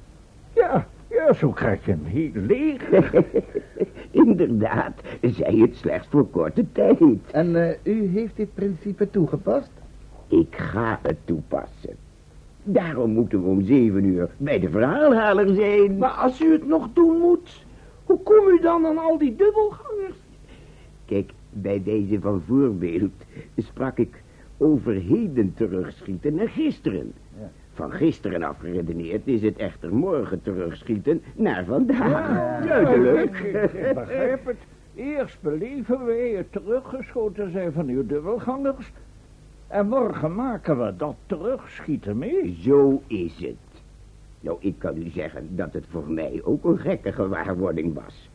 Ja, 0.54 0.88
ja, 1.10 1.34
zo 1.34 1.50
krijg 1.50 1.86
je 1.86 1.92
een 1.92 2.06
heel 2.06 2.32
leger. 2.34 3.26
Inderdaad, 4.12 4.94
zij 5.22 5.56
het 5.56 5.76
slechts 5.76 6.08
voor 6.08 6.28
korte 6.28 6.66
tijd. 6.72 7.00
En 7.32 7.56
eh, 7.56 7.76
u 7.84 8.08
heeft 8.08 8.36
dit 8.36 8.54
principe 8.54 9.10
toegepast? 9.10 9.72
Ik 10.28 10.56
ga 10.56 11.00
het 11.02 11.18
toepassen. 11.26 11.96
Daarom 12.64 13.12
moeten 13.12 13.44
we 13.44 13.50
om 13.50 13.62
zeven 13.62 14.04
uur 14.04 14.30
bij 14.38 14.60
de 14.60 14.70
verhaalhaler 14.70 15.56
zijn. 15.56 15.98
Maar 15.98 16.10
als 16.10 16.42
u 16.42 16.52
het 16.52 16.68
nog 16.68 16.90
doen 16.94 17.18
moet, 17.18 17.66
hoe 18.06 18.20
kom 18.24 18.48
u 18.48 18.60
dan 18.62 18.86
aan 18.86 18.98
al 18.98 19.18
die 19.18 19.36
dubbelgangers? 19.36 20.16
Kijk, 21.14 21.32
bij 21.50 21.84
deze 21.84 22.20
van 22.20 22.42
voorbeeld 22.48 23.12
sprak 23.58 23.98
ik 23.98 24.22
over 24.58 24.94
heden 24.94 25.54
terugschieten 25.56 26.36
naar 26.36 26.50
gisteren. 26.50 27.14
Ja. 27.40 27.52
Van 27.74 27.92
gisteren 27.92 28.44
afgeredeneerd 28.44 29.22
is 29.28 29.42
het 29.42 29.58
echter 29.58 29.94
morgen 29.96 30.42
terugschieten 30.42 31.22
naar 31.36 31.66
vandaag. 31.66 32.66
Ja, 32.66 32.82
Duidelijk. 32.82 33.40
ik, 33.40 33.54
ik- 33.64 33.74
ik 33.74 33.94
begrijp 33.96 34.46
het. 34.46 34.58
Eerst 34.96 35.42
beleven 35.42 36.06
wij 36.06 36.30
het 36.30 36.52
teruggeschoten 36.52 37.52
zijn 37.52 37.72
van 37.72 37.88
uw 37.88 38.06
dubbelgangers. 38.06 38.92
En 39.68 39.88
morgen 39.88 40.36
maken 40.36 40.86
we 40.86 40.94
dat 40.98 41.16
terugschieten 41.26 42.18
mee. 42.18 42.58
Zo 42.62 43.02
is 43.08 43.38
het. 43.38 43.56
Nou, 44.40 44.58
ik 44.60 44.74
kan 44.78 44.98
u 44.98 45.10
zeggen 45.10 45.48
dat 45.56 45.74
het 45.74 45.86
voor 45.90 46.10
mij 46.12 46.42
ook 46.44 46.64
een 46.64 46.80
gekke 46.80 47.12
gewaarwording 47.12 47.94
was. 47.94 48.30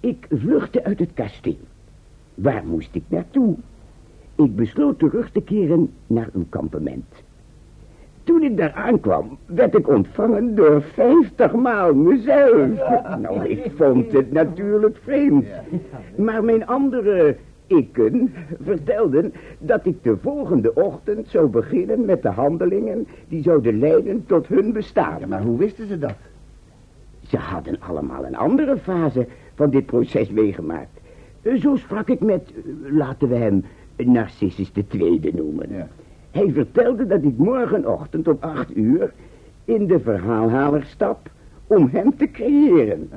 Ik 0.00 0.26
vluchtte 0.30 0.84
uit 0.84 0.98
het 0.98 1.10
kasteel. 1.14 1.58
Waar 2.34 2.64
moest 2.66 2.94
ik 2.94 3.02
naartoe? 3.08 3.56
Ik 4.34 4.56
besloot 4.56 4.98
terug 4.98 5.30
te 5.30 5.40
keren 5.40 5.90
naar 6.06 6.28
uw 6.32 6.46
kampement. 6.48 7.04
Toen 8.24 8.42
ik 8.42 8.56
daar 8.56 8.72
aankwam, 8.72 9.38
werd 9.46 9.74
ik 9.74 9.88
ontvangen 9.88 10.54
door 10.54 10.82
vijftig 10.82 11.54
maal 11.54 11.94
mezelf. 11.94 12.68
Nou, 13.22 13.48
ik 13.48 13.72
vond 13.76 14.12
het 14.12 14.32
natuurlijk 14.32 14.96
vreemd. 15.02 15.46
Maar 16.16 16.44
mijn 16.44 16.66
andere 16.66 17.36
ikken 17.66 18.32
vertelden 18.62 19.32
dat 19.58 19.86
ik 19.86 20.02
de 20.02 20.16
volgende 20.16 20.74
ochtend 20.74 21.28
zou 21.28 21.48
beginnen 21.48 22.04
met 22.04 22.22
de 22.22 22.28
handelingen 22.28 23.06
die 23.28 23.42
zouden 23.42 23.78
leiden 23.78 24.26
tot 24.26 24.46
hun 24.46 24.72
bestaan. 24.72 25.20
Ja, 25.20 25.26
maar 25.26 25.42
hoe 25.42 25.58
wisten 25.58 25.86
ze 25.86 25.98
dat? 25.98 26.16
Ze 27.26 27.36
hadden 27.36 27.80
allemaal 27.80 28.26
een 28.26 28.36
andere 28.36 28.76
fase 28.76 29.26
van 29.60 29.70
dit 29.70 29.86
proces 29.86 30.30
meegemaakt. 30.30 31.00
Eh, 31.42 31.54
Zo 31.54 31.76
sprak 31.76 32.08
ik 32.08 32.20
met, 32.20 32.42
eh, 32.54 32.92
laten 32.92 33.28
we 33.28 33.34
hem 33.34 33.64
Narcissus 33.96 34.72
de 34.72 34.86
Tweede 34.86 35.30
noemen. 35.34 35.66
Ja. 35.70 35.88
Hij 36.30 36.50
vertelde 36.52 37.06
dat 37.06 37.22
ik 37.22 37.36
morgenochtend 37.36 38.28
om 38.28 38.36
acht 38.40 38.76
uur 38.76 39.12
in 39.64 39.86
de 39.86 40.00
verhaalhaler 40.00 40.84
stap 40.84 41.30
om 41.66 41.88
hem 41.92 42.16
te 42.16 42.30
creëren. 42.30 43.08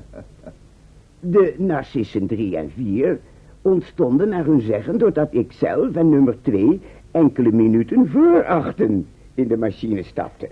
De 1.20 1.54
Narcissen 1.58 2.28
3 2.28 2.58
en 2.58 2.70
4 2.76 3.20
ontstonden 3.62 4.30
naar 4.30 4.46
hun 4.46 4.62
zeggen 4.62 4.98
doordat 4.98 5.28
ik 5.34 5.52
zelf 5.52 5.96
en 5.96 6.10
nummer 6.10 6.36
2 6.42 6.82
enkele 7.12 7.52
minuten 7.52 8.08
voor 8.10 8.46
achten 8.46 9.08
in 9.34 9.48
de 9.48 9.58
machine 9.58 10.04
stapte. 10.04 10.48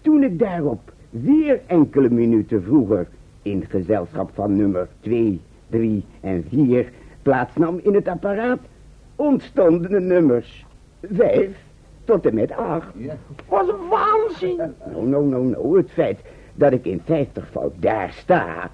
Toen 0.00 0.22
ik 0.22 0.38
daarop 0.38 0.92
weer 1.10 1.60
enkele 1.66 2.10
minuten 2.10 2.62
vroeger 2.62 3.08
in 3.42 3.64
gezelschap 3.68 4.30
van 4.34 4.56
nummer 4.56 4.88
2, 5.00 5.40
3 5.66 6.04
en 6.20 6.44
4 6.48 6.92
plaatsnam 7.22 7.80
in 7.82 7.94
het 7.94 8.08
apparaat, 8.08 8.58
ontstonden 9.16 9.90
de 9.90 10.00
nummers 10.00 10.66
5 11.00 11.56
tot 12.04 12.26
en 12.26 12.34
met 12.34 12.52
8. 12.52 12.86
Ja. 12.94 13.16
Wat 13.48 13.68
een 13.68 13.88
waanzin! 13.88 14.56
Nou, 14.56 15.06
nou, 15.06 15.26
nou, 15.26 15.44
nou, 15.44 15.76
het 15.76 15.90
feit 15.90 16.18
dat 16.54 16.72
ik 16.72 16.84
in 16.84 17.00
50 17.04 17.48
fout 17.50 17.72
daar 17.78 18.12
sta, 18.12 18.70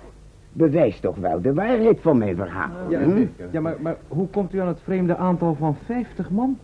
bewijst 0.53 1.03
toch 1.03 1.17
wel 1.17 1.41
de 1.41 1.55
waarheid 1.55 2.01
van 2.01 2.19
mijn 2.19 2.37
verhaal. 2.37 2.91
Ja, 2.91 3.01
hm? 3.01 3.27
ja 3.51 3.61
maar, 3.61 3.77
maar 3.81 3.97
hoe 4.09 4.29
komt 4.29 4.55
u 4.55 4.61
aan 4.61 4.69
het 4.69 4.81
vreemde 4.81 5.17
aantal 5.17 5.55
van 5.55 5.77
50 5.85 6.31
man? 6.31 6.59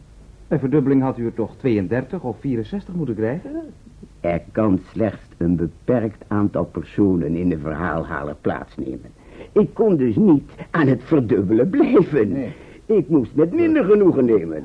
Bij 0.48 0.58
verdubbeling 0.58 1.02
had 1.02 1.18
u 1.18 1.26
er 1.26 1.34
toch 1.34 1.56
32 1.56 2.22
of 2.22 2.36
64 2.40 2.94
moeten 2.94 3.14
krijgen? 3.14 3.50
Er 4.22 4.42
kan 4.52 4.80
slechts 4.92 5.26
een 5.36 5.56
beperkt 5.56 6.24
aantal 6.28 6.64
personen 6.64 7.34
in 7.34 7.48
de 7.48 7.58
verhaalhaler 7.58 8.34
plaatsnemen. 8.40 9.10
Ik 9.52 9.74
kon 9.74 9.96
dus 9.96 10.16
niet 10.16 10.50
aan 10.70 10.86
het 10.86 11.02
verdubbelen 11.04 11.70
blijven. 11.70 12.32
Nee. 12.32 12.52
Ik 12.86 13.08
moest 13.08 13.34
met 13.34 13.52
minder 13.52 13.84
genoegen 13.84 14.24
nemen. 14.24 14.64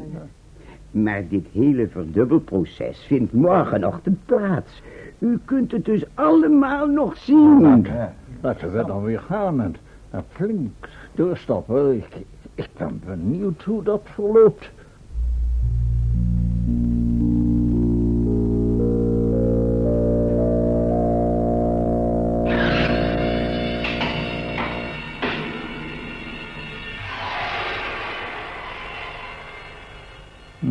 Maar 0.92 1.24
dit 1.30 1.48
hele 1.52 1.88
verdubbelproces 1.88 3.06
vindt 3.08 3.34
morgenochtend 3.34 4.26
plaats. 4.26 4.82
U 5.20 5.40
kunt 5.46 5.72
het 5.72 5.86
dus 5.86 6.06
allemaal 6.14 6.88
nog 6.88 7.18
zien. 7.18 7.84
Ja. 7.84 8.14
Laten 8.42 8.72
we 8.72 8.86
dan 8.86 9.04
weer 9.04 9.20
gaan 9.20 9.62
en, 9.62 9.76
en 10.10 10.24
flink 10.30 10.88
doorstappen. 11.16 11.96
Ik, 11.96 12.26
ik 12.56 12.70
ben 12.78 13.02
benieuwd 13.06 13.64
hoe 13.64 13.84
dat 13.84 14.02
verloopt. 14.04 14.70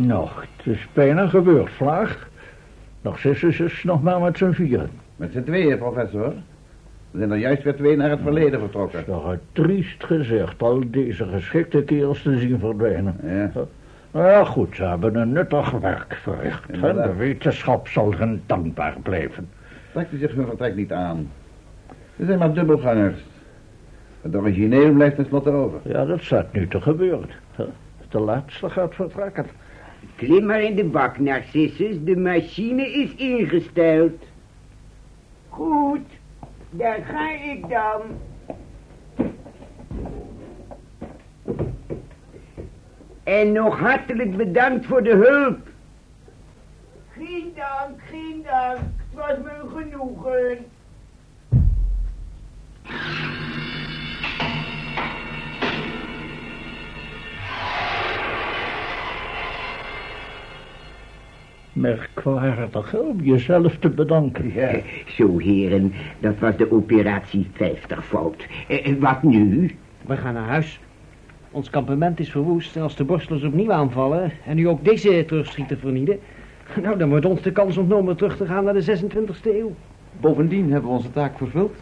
Nou, 0.07 0.27
het 0.57 0.75
is 0.75 0.87
bijna 0.93 1.27
gebeurd, 1.27 1.71
Vlaag. 1.71 2.29
Narcissus 3.01 3.59
is 3.59 3.83
nog 3.83 4.03
maar 4.03 4.21
met 4.21 4.37
z'n 4.37 4.51
vieren. 4.51 4.89
Met 5.15 5.31
z'n 5.31 5.43
tweeën, 5.43 5.77
professor. 5.77 6.33
We 7.11 7.17
zijn 7.17 7.31
er 7.31 7.37
juist 7.37 7.63
weer 7.63 7.75
twee 7.75 7.95
naar 7.95 8.09
het 8.09 8.19
verleden 8.21 8.59
vertrokken. 8.59 9.03
Nog 9.07 9.31
een 9.31 9.39
triest 9.51 10.03
gezegd, 10.03 10.61
al 10.61 10.83
deze 10.87 11.25
geschikte 11.25 11.83
kerels 11.83 12.21
te 12.21 12.39
zien 12.39 12.59
verdwijnen. 12.59 13.15
Ja. 13.23 13.51
Nou 14.11 14.25
ja, 14.25 14.43
goed, 14.43 14.75
ze 14.75 14.83
hebben 14.83 15.15
een 15.15 15.31
nuttig 15.31 15.71
werk 15.71 16.19
verricht. 16.21 16.69
En 16.69 16.81
de 16.95 17.13
wetenschap 17.17 17.87
zal 17.87 18.13
hen 18.13 18.41
dankbaar 18.45 18.95
blijven. 19.03 19.49
Trekt 19.91 20.13
u 20.13 20.17
zich 20.17 20.35
hun 20.35 20.47
vertrek 20.47 20.75
niet 20.75 20.91
aan. 20.91 21.31
Ze 22.17 22.25
zijn 22.25 22.39
maar 22.39 22.53
dubbelgangers. 22.53 23.19
Het 24.21 24.35
origineel 24.35 24.93
blijft 24.93 25.15
tenslotte 25.15 25.49
over. 25.49 25.79
Ja, 25.83 26.05
dat 26.05 26.21
staat 26.21 26.53
nu 26.53 26.67
te 26.67 26.81
gebeuren. 26.81 27.29
De 28.09 28.19
laatste 28.19 28.69
gaat 28.69 28.95
vertrekken. 28.95 29.45
Klim 30.15 30.45
maar 30.45 30.61
in 30.61 30.75
de 30.75 30.83
bak, 30.83 31.19
Narcissus. 31.19 31.95
De 32.03 32.15
machine 32.15 32.93
is 32.93 33.15
ingesteld. 33.15 34.23
Goed, 35.49 36.05
daar 36.69 36.99
ga 37.01 37.31
ik 37.31 37.69
dan. 37.69 38.01
En 43.23 43.51
nog 43.51 43.79
hartelijk 43.79 44.37
bedankt 44.37 44.85
voor 44.85 45.03
de 45.03 45.13
hulp. 45.13 45.59
Geen 47.11 47.53
dank, 47.55 48.01
geen 48.09 48.43
dank. 48.43 48.77
Het 48.77 49.13
was 49.13 49.37
me 49.43 49.79
genoegen. 49.79 50.57
Merkwaardig 61.77 62.95
om 62.95 63.21
jezelf 63.21 63.77
te 63.77 63.89
bedanken. 63.89 64.53
Ja. 64.53 64.71
Zo, 65.07 65.37
heren, 65.37 65.93
dat 66.19 66.39
was 66.39 66.57
de 66.57 66.71
operatie 66.71 67.47
50 67.53 68.05
fout. 68.05 68.47
Eh, 68.67 68.93
wat 68.99 69.23
nu? 69.23 69.75
We 70.05 70.17
gaan 70.17 70.33
naar 70.33 70.47
huis. 70.47 70.79
Ons 71.51 71.69
kampement 71.69 72.19
is 72.19 72.31
verwoest 72.31 72.75
en 72.75 72.81
als 72.81 72.95
de 72.95 73.03
borstelers 73.03 73.43
opnieuw 73.43 73.71
aanvallen... 73.71 74.31
en 74.45 74.55
nu 74.55 74.67
ook 74.67 74.85
deze 74.85 75.25
terugschieten 75.25 75.79
vernielen... 75.79 76.19
nou, 76.81 76.97
dan 76.97 77.09
wordt 77.09 77.25
ons 77.25 77.41
de 77.41 77.51
kans 77.51 77.77
ontnomen 77.77 78.15
terug 78.17 78.37
te 78.37 78.45
gaan 78.45 78.63
naar 78.63 78.73
de 78.73 78.99
26e 78.99 79.41
eeuw. 79.43 79.75
Bovendien 80.19 80.71
hebben 80.71 80.89
we 80.89 80.95
onze 80.97 81.11
taak 81.11 81.37
vervuld. 81.37 81.75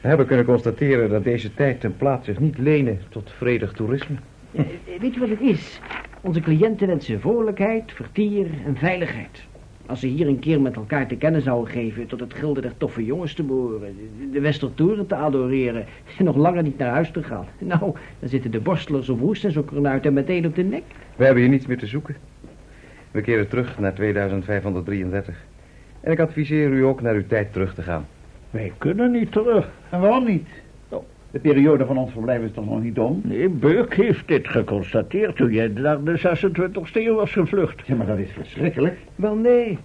We 0.00 0.08
hebben 0.08 0.26
kunnen 0.26 0.44
constateren 0.44 1.10
dat 1.10 1.24
deze 1.24 1.54
tijd 1.54 1.84
en 1.84 1.96
plaats 1.96 2.24
zich 2.26 2.38
niet 2.38 2.58
lenen 2.58 3.00
tot 3.08 3.32
vredig 3.36 3.72
toerisme. 3.72 4.16
Eh, 4.52 4.64
Weet 5.00 5.14
je 5.14 5.20
wat 5.20 5.28
het 5.28 5.40
is? 5.40 5.80
Onze 6.20 6.40
cliënten 6.40 6.86
wensen 6.86 7.20
vrolijkheid, 7.20 7.92
vertier 7.92 8.46
en 8.66 8.76
veiligheid. 8.76 9.44
Als 9.86 10.00
ze 10.00 10.06
hier 10.06 10.26
een 10.26 10.38
keer 10.38 10.60
met 10.60 10.76
elkaar 10.76 11.06
te 11.06 11.16
kennen 11.16 11.42
zouden 11.42 11.72
geven... 11.72 12.06
tot 12.06 12.20
het 12.20 12.34
gilde 12.34 12.60
der 12.60 12.76
toffe 12.76 13.04
jongens 13.04 13.34
te 13.34 13.42
behoren... 13.42 13.96
de- 14.32 14.40
Westertoren 14.40 15.06
te 15.06 15.14
adoreren... 15.14 15.84
en 16.18 16.24
nog 16.24 16.36
langer 16.36 16.62
niet 16.62 16.78
naar 16.78 16.90
huis 16.90 17.10
te 17.10 17.22
gaan. 17.22 17.46
Nou, 17.58 17.80
dan 18.18 18.28
zitten 18.28 18.50
de 18.50 18.60
borstelers 18.60 19.08
op 19.08 19.18
woest 19.20 19.44
en 19.44 19.52
zoeken 19.52 19.86
uit 19.88 20.06
en 20.06 20.12
meteen 20.12 20.46
op 20.46 20.54
de 20.54 20.62
nek. 20.62 20.82
We 21.16 21.24
hebben 21.24 21.42
hier 21.42 21.52
niets 21.52 21.66
meer 21.66 21.78
te 21.78 21.86
zoeken. 21.86 22.16
We 23.10 23.20
keren 23.20 23.48
terug 23.48 23.78
naar 23.78 23.94
2533. 23.94 25.44
En 26.00 26.12
ik 26.12 26.18
adviseer 26.20 26.70
u 26.70 26.84
ook 26.84 27.00
naar 27.02 27.14
uw 27.14 27.26
tijd 27.26 27.52
terug 27.52 27.74
te 27.74 27.82
gaan. 27.82 28.06
Wij 28.50 28.72
kunnen 28.78 29.10
niet 29.10 29.32
terug. 29.32 29.70
En 29.90 30.00
waarom 30.00 30.24
niet? 30.24 30.48
De 31.30 31.38
periode 31.38 31.86
van 31.86 31.98
ons 31.98 32.12
verblijf 32.12 32.42
is 32.42 32.52
toch 32.52 32.64
nog 32.64 32.82
niet 32.82 32.98
om? 32.98 33.20
Nee, 33.24 33.48
Beuk 33.48 33.94
heeft 33.94 34.28
dit 34.28 34.48
geconstateerd 34.48 35.36
toen 35.36 35.52
jij 35.52 35.68
naar 35.68 36.04
de 36.04 36.18
26e 36.18 36.92
eeuw 36.92 37.14
was 37.14 37.32
gevlucht. 37.32 37.86
Ja, 37.86 37.94
maar 37.94 38.06
dat 38.06 38.18
is 38.18 38.30
verschrikkelijk. 38.30 38.98
Wel 39.14 39.34
nee, 39.34 39.78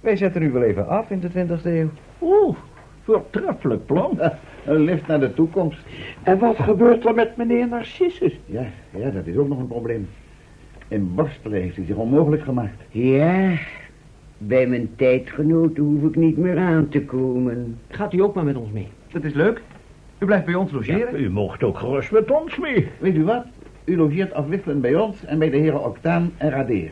wij 0.00 0.16
zetten 0.16 0.42
u 0.42 0.50
wel 0.50 0.62
even 0.62 0.88
af 0.88 1.10
in 1.10 1.20
de 1.20 1.28
20e 1.28 1.62
eeuw. 1.64 1.90
Oeh, 2.20 2.56
voortreffelijk 3.02 3.86
plan. 3.86 4.18
Een 4.66 4.80
lift 4.80 5.06
naar 5.06 5.20
de 5.20 5.34
toekomst. 5.34 5.78
En 6.22 6.38
wat 6.38 6.56
gebeurt 6.56 7.06
er 7.06 7.14
met 7.14 7.36
meneer 7.36 7.68
Narcissus? 7.68 8.38
Ja, 8.46 8.66
ja, 8.96 9.10
dat 9.10 9.26
is 9.26 9.36
ook 9.36 9.48
nog 9.48 9.58
een 9.58 9.68
probleem. 9.68 10.08
In 10.88 11.14
Borstelen 11.14 11.60
heeft 11.60 11.76
hij 11.76 11.84
zich 11.84 11.96
onmogelijk 11.96 12.42
gemaakt. 12.42 12.82
Ja, 12.88 13.58
bij 14.38 14.66
mijn 14.66 14.90
tijdgenoten 14.96 15.82
hoef 15.82 16.02
ik 16.02 16.16
niet 16.16 16.36
meer 16.36 16.58
aan 16.58 16.88
te 16.88 17.04
komen. 17.04 17.78
Gaat 17.88 18.12
u 18.12 18.22
ook 18.22 18.34
maar 18.34 18.44
met 18.44 18.56
ons 18.56 18.70
mee. 18.70 18.88
Dat 19.12 19.24
is 19.24 19.32
leuk. 19.34 19.62
U 20.20 20.26
blijft 20.26 20.44
bij 20.44 20.54
ons 20.54 20.72
logeren. 20.72 21.20
U 21.20 21.30
mocht 21.30 21.62
ook 21.62 21.78
gerust 21.78 22.12
met 22.12 22.30
ons 22.30 22.58
mee. 22.58 22.88
Weet 22.98 23.14
u 23.14 23.24
wat? 23.24 23.44
U 23.84 23.96
logeert 23.96 24.32
afwisselend 24.32 24.80
bij 24.80 24.94
ons 24.94 25.24
en 25.24 25.38
bij 25.38 25.50
de 25.50 25.56
heren 25.56 25.84
Octaan 25.84 26.32
en 26.36 26.50
Radeer. 26.50 26.90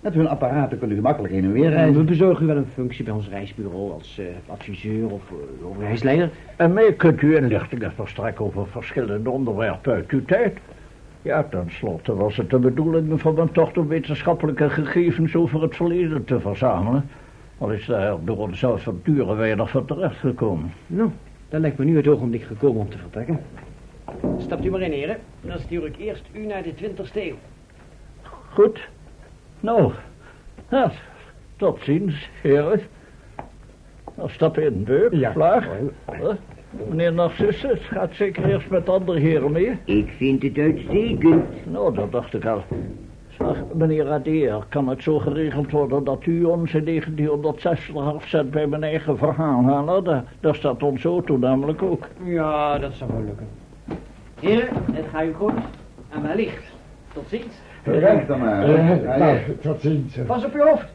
Met 0.00 0.14
hun 0.14 0.28
apparaten 0.28 0.78
kunt 0.78 0.92
u 0.92 0.94
gemakkelijk 0.94 1.34
heen 1.34 1.44
en 1.44 1.52
weer 1.52 1.62
We 1.62 1.68
reizen. 1.68 2.06
bezorgen 2.06 2.44
u 2.44 2.46
wel 2.46 2.56
een 2.56 2.66
functie 2.74 3.04
bij 3.04 3.14
ons 3.14 3.28
reisbureau 3.28 3.92
als 3.92 4.18
eh, 4.18 4.24
adviseur 4.46 5.10
of, 5.10 5.22
of 5.62 5.78
reisleider. 5.78 6.30
En 6.56 6.72
mij 6.72 6.92
kunt 6.92 7.22
u 7.22 7.36
inlichtingen 7.36 7.92
verstrekken 7.92 8.44
over 8.44 8.66
verschillende 8.66 9.30
onderwerpen 9.30 9.92
uit 9.92 10.10
uw 10.10 10.24
tijd. 10.24 10.58
Ja, 11.22 11.42
tenslotte 11.50 12.14
was 12.14 12.36
het 12.36 12.50
de 12.50 12.58
bedoeling 12.58 13.20
van 13.20 13.34
mijn 13.34 13.52
tocht 13.52 13.78
om 13.78 13.88
wetenschappelijke 13.88 14.70
gegevens 14.70 15.36
over 15.36 15.62
het 15.62 15.76
verleden 15.76 16.24
te 16.24 16.40
verzamelen. 16.40 17.08
Al 17.58 17.72
is 17.72 17.86
daar 17.86 18.16
door 18.24 18.36
onze 18.36 18.66
avonturen 18.72 19.36
weinig 19.36 19.70
van 19.70 19.84
terecht 19.84 20.16
gekomen. 20.16 20.72
Nou, 20.86 21.10
dan 21.48 21.60
lijkt 21.60 21.78
me 21.78 21.84
nu 21.84 21.96
het 21.96 22.08
ogenblik 22.08 22.42
gekomen 22.42 22.80
om 22.80 22.90
te 22.90 22.98
vertrekken. 22.98 23.40
Stapt 24.38 24.64
u 24.64 24.70
maar 24.70 24.80
in, 24.80 24.92
heren. 24.92 25.16
Dan 25.40 25.58
stuur 25.58 25.86
ik 25.86 25.96
eerst 25.96 26.24
u 26.32 26.46
naar 26.46 26.62
de 26.62 26.74
20ste 26.74 27.14
eeuw. 27.14 27.36
Goed. 28.52 28.88
Nou, 29.60 29.92
ja, 30.70 30.92
tot 31.56 31.80
ziens, 31.82 32.28
heren. 32.42 32.80
Nou, 34.14 34.30
stap 34.30 34.58
in, 34.58 34.84
Beuk, 34.84 35.12
Ja. 35.12 35.32
Vlaag. 35.32 35.68
Huh? 36.10 36.32
Meneer 36.88 37.12
Narcissus 37.12 37.80
gaat 37.80 38.14
zeker 38.14 38.44
eerst 38.44 38.70
met 38.70 38.88
andere 38.88 39.18
heren 39.18 39.52
mee. 39.52 39.78
Ik 39.84 40.08
vind 40.16 40.42
het 40.42 40.58
uitstekend. 40.58 41.66
Nou, 41.66 41.94
dat 41.94 42.12
dacht 42.12 42.34
ik 42.34 42.44
al. 42.44 42.64
Meneer 43.72 44.04
Radeer, 44.04 44.64
kan 44.68 44.88
het 44.88 45.02
zo 45.02 45.18
geregeld 45.18 45.70
worden 45.70 46.04
dat 46.04 46.26
u 46.26 46.44
ons 46.44 46.74
in 46.74 46.84
1960 46.84 47.96
afzet 47.96 48.50
bij 48.50 48.66
mijn 48.66 48.82
eigen 48.82 49.18
verhaalhaler? 49.18 50.04
Daar, 50.04 50.24
daar 50.40 50.54
staat 50.54 50.82
onze 50.82 51.08
auto 51.08 51.36
namelijk 51.36 51.82
ook. 51.82 52.08
Ja, 52.24 52.78
dat 52.78 52.92
zou 52.94 53.12
wel 53.12 53.22
lukken. 53.22 53.48
Heren, 54.40 54.68
het 54.92 55.04
gaat 55.12 55.24
u 55.24 55.32
goed. 55.32 55.52
En 56.08 56.22
wellicht. 56.22 56.64
Tot 57.12 57.28
ziens. 57.28 57.54
Kijk 57.82 58.26
dan 58.26 58.38
maar. 58.38 58.70
Ja, 58.70 58.94
nou, 58.94 59.34
ja. 59.34 59.40
tot 59.60 59.80
ziens. 59.80 60.18
Pas 60.26 60.44
op 60.44 60.52
je 60.52 60.62
hoofd. 60.62 60.86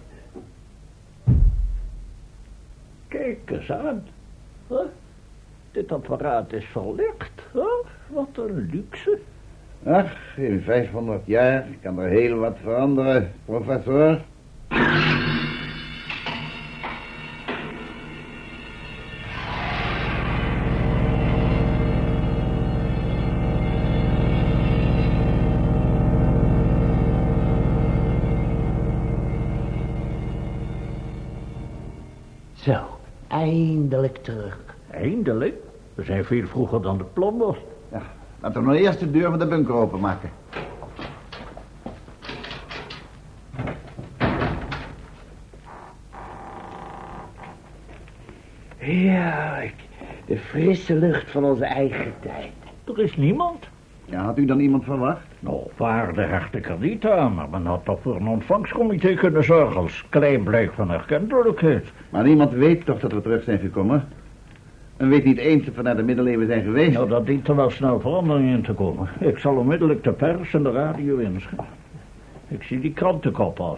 Kijk 3.07 3.51
eens 3.51 3.71
aan. 3.71 4.03
Huh? 4.67 4.79
Dit 5.71 5.91
apparaat 5.91 6.53
is 6.53 6.65
verlicht. 6.65 7.41
Huh? 7.53 7.63
Wat 8.07 8.27
een 8.33 8.69
luxe. 8.71 9.19
Ach, 9.83 10.37
in 10.37 10.61
500 10.61 11.21
jaar 11.25 11.65
kan 11.81 11.99
er 11.99 12.09
heel 12.09 12.37
wat 12.37 12.57
veranderen, 12.61 13.31
professor. 13.45 14.19
Zo, 32.53 32.79
eindelijk 33.27 34.17
terug. 34.17 34.59
Eindelijk. 34.91 35.55
We 35.95 36.03
zijn 36.03 36.25
veel 36.25 36.47
vroeger 36.47 36.81
dan 36.81 36.97
de 36.97 37.03
plan 37.03 37.37
was. 37.37 37.57
Ja, 37.91 38.01
laten 38.41 38.61
we 38.61 38.67
nou 38.67 38.79
eerst 38.79 38.99
de 38.99 39.11
deur 39.11 39.29
van 39.29 39.39
de 39.39 39.47
bunker 39.47 39.73
openmaken. 39.73 40.29
Ja, 48.79 49.57
ik- 49.57 49.73
de 50.25 50.37
frisse 50.37 50.95
lucht 50.95 51.31
van 51.31 51.43
onze 51.45 51.65
eigen 51.65 52.13
tijd. 52.21 52.51
Er 52.85 52.99
is 53.03 53.15
niemand. 53.17 53.69
Ja, 54.05 54.23
had 54.23 54.37
u 54.37 54.45
dan 54.45 54.59
iemand 54.59 54.83
verwacht? 54.83 55.25
Nou, 55.39 55.59
waarde 55.77 56.21
hecht 56.21 56.55
ik 56.55 56.79
niet 56.79 57.05
aan, 57.05 57.33
maar 57.33 57.49
men 57.49 57.65
had 57.65 57.85
toch 57.85 58.01
voor 58.01 58.15
een 58.15 58.27
ontvangstcomité 58.27 59.13
kunnen 59.13 59.43
zorgen 59.43 59.81
als 59.81 60.05
klein 60.09 60.43
blijk 60.43 60.73
van 60.73 60.91
erkentelijkheid. 60.91 61.91
Maar 62.09 62.23
niemand 62.23 62.51
weet 62.51 62.85
toch 62.85 62.99
dat 62.99 63.11
we 63.11 63.21
terug 63.21 63.43
zijn 63.43 63.59
gekomen? 63.59 64.07
En 65.01 65.09
weet 65.09 65.23
niet 65.23 65.37
eens 65.37 65.69
of 65.69 65.75
we 65.75 65.81
naar 65.81 65.95
de 65.95 66.03
middeleeuwen 66.03 66.47
zijn 66.47 66.63
geweest. 66.63 66.93
Nou, 66.93 67.09
dat 67.09 67.25
dient 67.25 67.47
er 67.47 67.55
wel 67.55 67.69
snel 67.69 67.99
verandering 67.99 68.49
in 68.49 68.61
te 68.61 68.73
komen. 68.73 69.07
Ik 69.19 69.37
zal 69.37 69.55
onmiddellijk 69.55 70.03
de 70.03 70.11
pers 70.11 70.53
en 70.53 70.63
de 70.63 70.71
radio 70.71 71.17
inschrijven. 71.17 71.65
Ik 72.47 72.63
zie 72.63 72.79
die 72.79 72.93
krantenkop 72.93 73.59
al. 73.59 73.77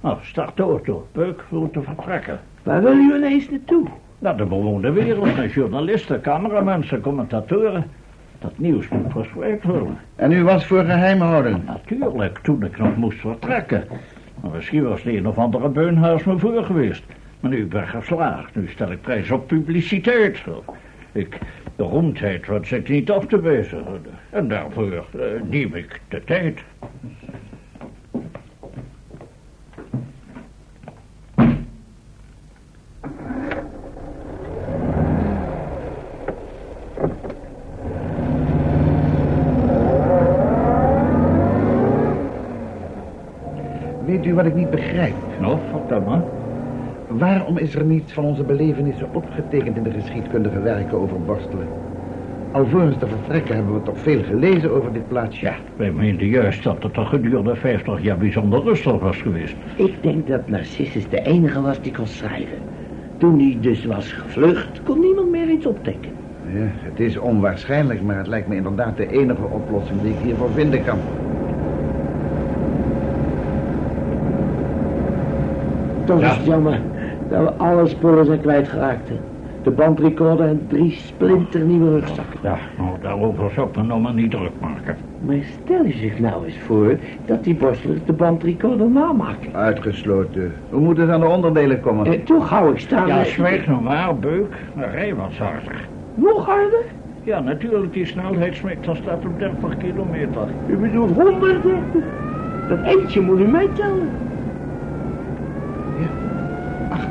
Nou, 0.00 0.16
start 0.22 0.56
de 0.56 0.62
auto. 0.62 1.06
Beuk, 1.12 1.44
we 1.48 1.58
moeten 1.58 1.84
vertrekken. 1.84 2.40
Waar 2.62 2.82
wil 2.82 2.92
u 2.92 3.14
ineens 3.16 3.50
naartoe? 3.50 3.86
Naar 4.18 4.36
de 4.36 4.44
bewoonde 4.44 4.92
wereld, 4.92 5.52
journalisten, 5.52 6.20
cameramensen, 6.20 7.00
commentatoren. 7.00 7.84
Dat 8.38 8.58
nieuws 8.58 8.88
moet 8.88 9.12
verspreid 9.12 9.64
worden. 9.64 9.98
En 10.16 10.32
u 10.32 10.44
was 10.44 10.66
voor 10.66 10.84
geheimhouding? 10.84 11.66
Natuurlijk, 11.66 12.38
toen 12.38 12.64
ik 12.64 12.78
nog 12.78 12.96
moest 12.96 13.20
vertrekken. 13.20 13.84
Maar 14.40 14.50
misschien 14.50 14.82
was 14.82 15.02
de 15.02 15.16
een 15.16 15.28
of 15.28 15.38
andere 15.38 15.68
beunhuis 15.68 16.24
me 16.24 16.38
voor 16.38 16.64
geweest. 16.64 17.04
Maar 17.44 17.52
nu 17.52 17.66
ben 17.66 17.82
ik 17.82 17.88
geslaagd. 17.88 18.54
Nu 18.54 18.68
stel 18.68 18.92
ik 18.92 19.00
prijs 19.00 19.30
op 19.30 19.46
publiciteit. 19.46 20.42
Ik, 21.12 21.38
de 21.76 21.82
roemdheid 21.82 22.46
wat 22.46 22.66
zit 22.66 22.88
niet 22.88 23.10
af 23.10 23.26
te 23.26 23.40
wijzen. 23.40 23.84
En 24.30 24.48
daarvoor 24.48 24.92
eh, 24.92 25.26
neem 25.50 25.74
ik 25.74 26.00
de 26.08 26.24
tijd. 26.24 26.62
Weet 44.04 44.26
u 44.26 44.34
wat 44.34 44.46
ik 44.46 44.54
niet 44.54 44.70
begrijp? 44.70 45.14
Nou, 45.40 45.58
vertel 45.70 46.00
maar. 46.00 46.33
Waarom 47.08 47.58
is 47.58 47.74
er 47.74 47.84
niets 47.84 48.12
van 48.12 48.24
onze 48.24 48.44
belevenissen 48.44 49.14
opgetekend 49.14 49.76
in 49.76 49.82
de 49.82 49.90
geschiedkundige 49.90 50.60
werken 50.60 50.98
over 50.98 51.24
borstelen? 51.24 51.66
Alvorens 52.52 52.96
te 52.98 53.06
vertrekken 53.06 53.54
hebben 53.54 53.74
we 53.74 53.82
toch 53.82 53.98
veel 53.98 54.22
gelezen 54.22 54.70
over 54.74 54.92
dit 54.92 55.08
plaatsje. 55.08 55.46
Ja, 55.46 55.56
wij 55.76 55.92
meenden 55.92 56.26
juist 56.26 56.62
dat 56.62 56.82
het 56.82 56.96
er 56.96 57.06
gedurende 57.06 57.56
50 57.56 58.02
jaar 58.02 58.18
bijzonder 58.18 58.62
rustig 58.62 58.98
was 58.98 59.16
geweest. 59.16 59.56
Ik 59.76 60.02
denk 60.02 60.26
dat 60.26 60.48
Narcissus 60.48 61.08
de 61.08 61.22
enige 61.22 61.60
was 61.60 61.80
die 61.80 61.92
kon 61.92 62.06
schrijven. 62.06 62.58
Toen 63.16 63.38
hij 63.38 63.58
dus 63.60 63.84
was 63.84 64.12
gevlucht, 64.12 64.82
kon 64.82 65.00
niemand 65.00 65.30
meer 65.30 65.50
iets 65.50 65.66
optekenen. 65.66 66.22
Ja, 66.40 66.70
het 66.74 67.00
is 67.00 67.16
onwaarschijnlijk, 67.18 68.02
maar 68.02 68.16
het 68.16 68.26
lijkt 68.26 68.48
me 68.48 68.54
inderdaad 68.56 68.96
de 68.96 69.06
enige 69.06 69.48
oplossing 69.48 70.00
die 70.02 70.12
ik 70.12 70.20
hiervoor 70.20 70.52
vinden 70.52 70.82
kan. 70.82 70.98
Toch 76.04 76.20
Ja. 76.20 76.38
is 76.38 76.44
jammer 76.44 76.80
dat 77.28 77.40
we 77.42 77.52
alle 77.52 77.86
spullen 77.86 78.24
zijn 78.26 78.40
kwijtgeraakt. 78.40 79.08
hè. 79.08 79.14
De 79.62 79.70
bandrecorder 79.70 80.46
en 80.48 80.66
drie 80.68 80.90
splinternieuwe 80.90 81.90
rugzakken. 81.90 82.38
Ja, 82.42 82.56
nou, 82.78 82.88
daarover 83.02 83.50
zou 83.50 83.68
ik 83.68 83.76
me 83.76 83.82
nou 83.82 84.00
maar 84.00 84.14
niet 84.14 84.30
druk 84.30 84.50
maken. 84.60 84.96
Maar 85.26 85.36
stel 85.62 85.84
u 85.84 85.92
zich 85.92 86.18
nou 86.18 86.44
eens 86.44 86.58
voor 86.58 86.96
dat 87.26 87.44
die 87.44 87.54
borstelers 87.54 88.00
de 88.06 88.12
bandrecorder 88.12 88.90
namaken. 88.90 89.54
Uitgesloten. 89.54 90.52
Hoe 90.70 90.80
moet 90.80 90.96
het 90.96 91.10
aan 91.10 91.20
de 91.20 91.26
onderdelen 91.26 91.80
komen? 91.80 92.06
En 92.06 92.24
toch 92.24 92.48
hou 92.48 92.72
ik 92.72 92.78
staan. 92.78 93.06
Ja, 93.06 93.18
eh, 93.18 93.24
zwijg 93.24 93.66
nou 93.66 93.82
maar, 93.82 94.16
Beuk. 94.18 94.54
Maar 94.74 94.90
rij 94.90 95.14
wat 95.14 95.32
harder. 95.38 95.88
Nog 96.14 96.46
harder? 96.46 96.82
Ja, 97.22 97.40
natuurlijk, 97.40 97.92
die 97.92 98.06
snelheidsmeter 98.06 98.96
staat 98.96 99.24
op 99.24 99.38
30 99.38 99.76
kilometer. 99.76 100.48
U 100.66 100.76
bedoelt 100.76 101.10
130? 101.16 101.72
Dat 102.68 102.78
eentje 102.84 103.20
moet 103.20 103.40
u 103.40 103.46
meetellen. 103.48 104.08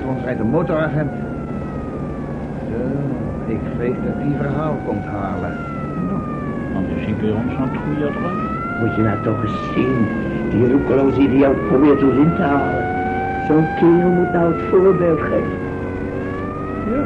Achter 0.03 0.15
ons 0.15 0.25
rijdt 0.25 0.39
een 0.39 0.55
motoragent. 0.59 1.11
Zo, 2.69 2.79
ik 3.45 3.59
vrees 3.75 3.95
dat 4.05 4.23
die 4.23 4.35
verhaal 4.37 4.75
komt 4.85 5.05
halen. 5.05 5.57
Nou, 6.73 6.85
is 6.95 7.05
hij 7.05 7.15
bij 7.21 7.31
ons 7.31 7.53
aan 7.59 7.69
het 7.69 7.79
goede 7.85 8.05
adres. 8.05 8.39
Moet 8.79 8.95
je 8.95 9.01
nou 9.01 9.17
toch 9.23 9.43
eens 9.43 9.73
zien. 9.75 10.07
Die 10.49 10.71
roekeloze 10.71 11.19
idioot 11.19 11.67
probeert 11.67 12.03
ons 12.03 12.17
in 12.25 12.35
te 12.35 12.41
halen. 12.41 12.83
Zo'n 13.47 13.67
kerel 13.79 14.09
moet 14.09 14.31
nou 14.33 14.53
het 14.53 14.61
voorbeeld 14.69 15.19
geven. 15.19 15.57
Ja. 16.91 17.03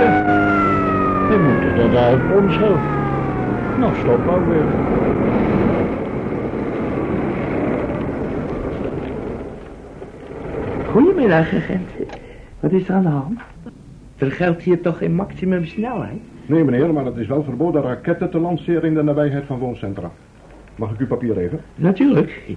Ja. 0.00 0.12
We 1.28 1.36
moeten 1.46 1.76
dat 1.76 2.02
uit 2.02 2.20
ons 2.38 2.56
helpen. 2.58 2.80
Nou, 3.78 3.92
stop 4.02 4.24
maar 4.26 4.48
weer. 4.48 4.66
Goedemiddag, 10.94 11.54
agent. 11.54 11.88
Wat 12.60 12.72
is 12.72 12.88
er 12.88 12.94
aan 12.94 13.02
de 13.02 13.08
hand? 13.08 13.40
Er 14.16 14.32
geldt 14.32 14.62
hier 14.62 14.80
toch 14.80 14.98
geen 14.98 15.14
maximum 15.14 15.64
snelheid? 15.64 16.20
Nee, 16.46 16.64
meneer, 16.64 16.92
maar 16.92 17.04
het 17.04 17.16
is 17.16 17.26
wel 17.26 17.42
verboden 17.42 17.82
raketten 17.82 18.30
te 18.30 18.38
lanceren 18.38 18.82
in 18.82 18.94
de 18.94 19.02
nabijheid 19.02 19.44
van 19.44 19.58
wooncentra. 19.58 20.10
Mag 20.76 20.92
ik 20.92 20.98
uw 20.98 21.06
papier 21.06 21.38
even? 21.38 21.60
Natuurlijk. 21.74 22.56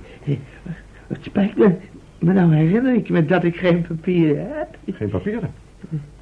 Het 1.08 1.18
spijt 1.22 1.58
me, 1.58 1.72
maar 2.20 2.34
nou 2.34 2.54
herinner 2.54 2.94
ik 2.94 3.10
me 3.10 3.26
dat 3.26 3.44
ik 3.44 3.56
geen 3.56 3.82
papieren 3.82 4.48
heb. 4.58 4.96
Geen 4.96 5.10
papieren. 5.10 5.50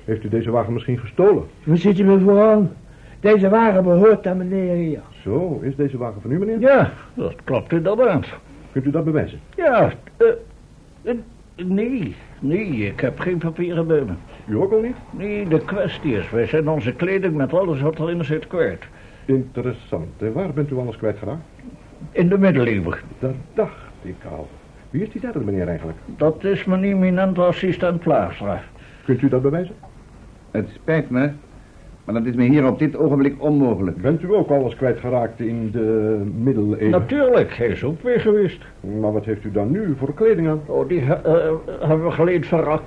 Heeft 0.05 0.23
u 0.23 0.29
deze 0.29 0.51
wagen 0.51 0.73
misschien 0.73 0.99
gestolen? 0.99 1.43
Waar 1.63 1.77
zit 1.77 1.97
je 1.97 2.03
me 2.03 2.19
voor 2.19 2.41
aan? 2.41 2.71
Deze 3.19 3.49
wagen 3.49 3.83
behoort 3.83 4.27
aan 4.27 4.37
meneer 4.37 4.75
hier. 4.75 5.01
Zo, 5.23 5.59
is 5.61 5.75
deze 5.75 5.97
wagen 5.97 6.21
van 6.21 6.31
u, 6.31 6.39
meneer? 6.39 6.59
Ja, 6.59 6.91
dat 7.13 7.35
klopt 7.43 7.71
inderdaad. 7.71 8.27
Kunt 8.71 8.85
u 8.85 8.91
dat 8.91 9.03
bewijzen? 9.03 9.39
Ja, 9.55 9.91
eh, 10.17 10.27
nee, 11.55 12.15
nee, 12.39 12.67
ik 12.67 12.99
heb 12.99 13.19
geen 13.19 13.37
papieren 13.37 13.87
bij 13.87 14.01
me. 14.01 14.13
U 14.47 14.55
ook 14.55 14.71
al 14.71 14.81
niet? 14.81 14.95
Nee, 15.11 15.47
de 15.47 15.59
kwestie 15.65 16.13
is, 16.17 16.29
wij 16.29 16.45
zijn 16.47 16.67
onze 16.67 16.93
kleding 16.93 17.35
met 17.35 17.53
alles 17.53 17.81
wat 17.81 17.99
erin 17.99 18.25
zit 18.25 18.47
kwijt. 18.47 18.83
Interessant. 19.25 20.21
En 20.21 20.33
waar 20.33 20.53
bent 20.53 20.71
u 20.71 20.77
alles 20.77 20.97
kwijtgeraakt? 20.97 21.41
In 22.11 22.29
de 22.29 22.37
middeleeuwen. 22.37 22.97
Dat 23.19 23.35
dacht 23.53 23.91
ik 24.01 24.15
al. 24.29 24.49
Wie 24.89 25.01
is 25.01 25.09
die 25.09 25.21
derde 25.21 25.39
meneer 25.39 25.67
eigenlijk? 25.67 25.97
Dat 26.17 26.43
is 26.43 26.65
mijn 26.65 26.83
eminente 26.83 27.41
assistent 27.41 27.99
Plaagstra. 27.99 28.61
Kunt 29.05 29.21
u 29.21 29.29
dat 29.29 29.41
bewijzen? 29.41 29.75
Het 30.51 30.69
spijt 30.73 31.09
me, 31.09 31.31
maar 32.05 32.15
dat 32.15 32.25
is 32.25 32.35
me 32.35 32.43
hier 32.43 32.67
op 32.67 32.79
dit 32.79 32.97
ogenblik 32.97 33.35
onmogelijk. 33.37 34.01
Bent 34.01 34.21
u 34.21 34.33
ook 34.33 34.49
alles 34.49 34.75
kwijtgeraakt 34.75 35.39
in 35.39 35.71
de 35.71 36.21
middeleeuwen? 36.37 36.89
Natuurlijk, 36.89 37.57
hij 37.57 37.67
is 37.67 37.83
ook 37.83 38.01
weer 38.01 38.19
geweest. 38.19 38.65
Maar 38.99 39.13
wat 39.13 39.25
heeft 39.25 39.43
u 39.43 39.51
dan 39.51 39.71
nu 39.71 39.95
voor 39.97 40.13
kleding 40.13 40.47
aan? 40.47 40.61
Oh, 40.65 40.87
die 40.87 41.01
eh, 41.01 41.11
eh, 41.11 41.53
hebben 41.79 42.05
we 42.05 42.11
geleend 42.11 42.45
van 42.45 42.79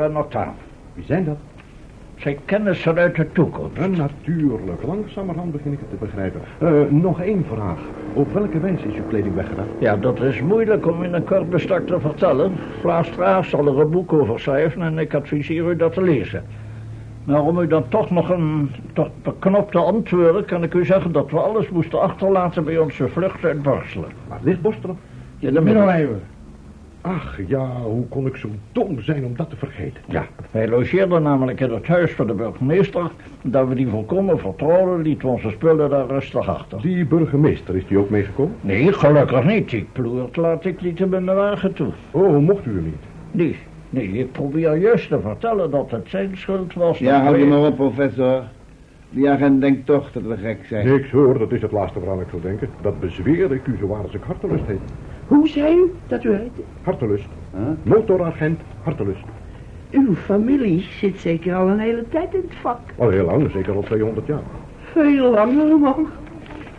en 0.00 0.16
Octave. 0.16 0.50
Wie 0.94 1.04
zijn 1.04 1.24
dat? 1.24 1.36
Zijn 2.16 2.36
kennissen 2.44 2.98
uit 2.98 3.16
de 3.16 3.32
toekomst. 3.32 3.76
En 3.76 3.90
natuurlijk, 3.90 4.82
langzamerhand 4.86 5.52
begin 5.52 5.72
ik 5.72 5.78
het 5.78 5.90
te 5.90 5.96
begrijpen. 6.04 6.40
Eh, 6.58 6.72
nog 6.90 7.20
één 7.20 7.44
vraag. 7.44 7.78
Op 8.12 8.32
welke 8.32 8.60
wijze 8.60 8.88
is 8.88 8.94
uw 8.94 9.06
kleding 9.08 9.34
weggedaan? 9.34 9.66
Ja, 9.78 9.96
dat 9.96 10.20
is 10.20 10.40
moeilijk 10.40 10.86
om 10.86 11.02
in 11.02 11.14
een 11.14 11.24
kort 11.24 11.50
bestek 11.50 11.86
te 11.86 12.00
vertellen. 12.00 12.52
Vlaastra 12.80 13.42
zal 13.42 13.66
er 13.66 13.80
een 13.80 13.90
boek 13.90 14.12
over 14.12 14.40
schrijven 14.40 14.82
en 14.82 14.98
ik 14.98 15.14
adviseer 15.14 15.70
u 15.70 15.76
dat 15.76 15.92
te 15.92 16.02
lezen. 16.02 16.44
Maar 17.24 17.42
om 17.42 17.58
u 17.58 17.66
dan 17.66 17.88
toch 17.88 18.10
nog 18.10 18.30
een 18.30 18.70
toch 18.92 19.08
beknopte 19.22 19.78
antwoorden, 19.78 20.44
kan 20.44 20.62
ik 20.62 20.74
u 20.74 20.84
zeggen 20.84 21.12
dat 21.12 21.30
we 21.30 21.38
alles 21.38 21.68
moesten 21.68 22.00
achterlaten 22.00 22.64
bij 22.64 22.78
onze 22.78 23.08
vlucht 23.08 23.44
uit 23.44 23.62
Borselen. 23.62 24.08
Waar 24.28 24.40
ligt 24.42 24.62
Borstelen? 24.62 24.98
Ja, 25.38 25.50
de 25.50 25.60
middeleeuwen. 25.60 26.20
Ach 27.02 27.38
ja, 27.46 27.66
hoe 27.82 28.06
kon 28.08 28.26
ik 28.26 28.36
zo 28.36 28.48
dom 28.72 29.00
zijn 29.00 29.24
om 29.24 29.36
dat 29.36 29.50
te 29.50 29.56
vergeten? 29.56 30.02
Ja, 30.06 30.26
wij 30.50 30.68
logeerden 30.68 31.22
namelijk 31.22 31.60
in 31.60 31.70
het 31.70 31.86
huis 31.86 32.12
van 32.12 32.26
de 32.26 32.34
burgemeester. 32.34 33.10
Dat 33.42 33.68
we 33.68 33.74
die 33.74 33.88
volkomen 33.88 34.38
vertrouwden, 34.38 35.02
lieten 35.02 35.28
we 35.28 35.34
onze 35.34 35.50
spullen 35.50 35.90
daar 35.90 36.06
rustig 36.06 36.48
achter. 36.48 36.80
Die 36.80 37.06
burgemeester, 37.06 37.76
is 37.76 37.86
die 37.86 37.98
ook 37.98 38.10
meegekomen? 38.10 38.54
Nee, 38.60 38.92
gelukkig 38.92 39.44
niet. 39.44 39.70
Die 39.70 39.86
ploert 39.92 40.36
laat 40.36 40.64
ik 40.64 40.82
niet 40.82 41.00
in 41.00 41.08
mijn 41.08 41.24
wagen 41.24 41.72
toe. 41.72 41.92
Oh, 42.10 42.38
mocht 42.38 42.66
u 42.66 42.74
hem 42.74 42.84
niet? 42.84 43.04
Nee, 43.30 43.56
nee, 43.90 44.08
ik 44.08 44.32
probeer 44.32 44.76
juist 44.76 45.08
te 45.08 45.20
vertellen 45.20 45.70
dat 45.70 45.90
het 45.90 46.08
zijn 46.08 46.36
schuld 46.36 46.74
was. 46.74 46.98
Ja, 46.98 47.22
hou 47.22 47.38
je 47.38 47.44
maar 47.44 47.66
op, 47.66 47.76
professor. 47.76 48.42
Die 49.10 49.30
agent 49.30 49.60
denkt 49.60 49.86
toch 49.86 50.12
dat 50.12 50.22
we 50.22 50.36
gek 50.36 50.64
zijn. 50.64 50.86
Niks 50.86 51.10
hoor, 51.10 51.38
dat 51.38 51.52
is 51.52 51.62
het 51.62 51.72
laatste 51.72 52.00
waaraan 52.00 52.20
ik 52.20 52.26
zou 52.30 52.42
denken. 52.42 52.68
Dat 52.80 53.00
bezweer 53.00 53.52
ik 53.52 53.66
u 53.66 53.76
zo 53.80 53.86
waar 53.86 54.02
als 54.02 54.14
ik 54.14 54.22
hartelust 54.22 54.66
heet. 54.66 54.80
Hoe 55.26 55.48
zei 55.48 55.74
u 55.74 55.92
dat 56.06 56.24
u 56.24 56.32
heette? 56.32 56.60
Hartelust. 56.82 57.28
Huh? 57.56 57.62
Motoragent 57.82 58.60
Hartelust. 58.82 59.24
Uw 59.90 60.14
familie 60.14 60.80
zit 60.80 61.18
zeker 61.18 61.54
al 61.54 61.68
een 61.68 61.78
hele 61.78 62.04
tijd 62.08 62.34
in 62.34 62.40
het 62.48 62.56
vak. 62.60 62.78
Al 62.96 63.08
heel 63.08 63.24
lang, 63.24 63.50
zeker 63.50 63.74
al 63.74 63.82
200 63.82 64.26
jaar. 64.26 64.42
Veel 64.80 65.30
langer, 65.30 65.78
man. 65.78 66.06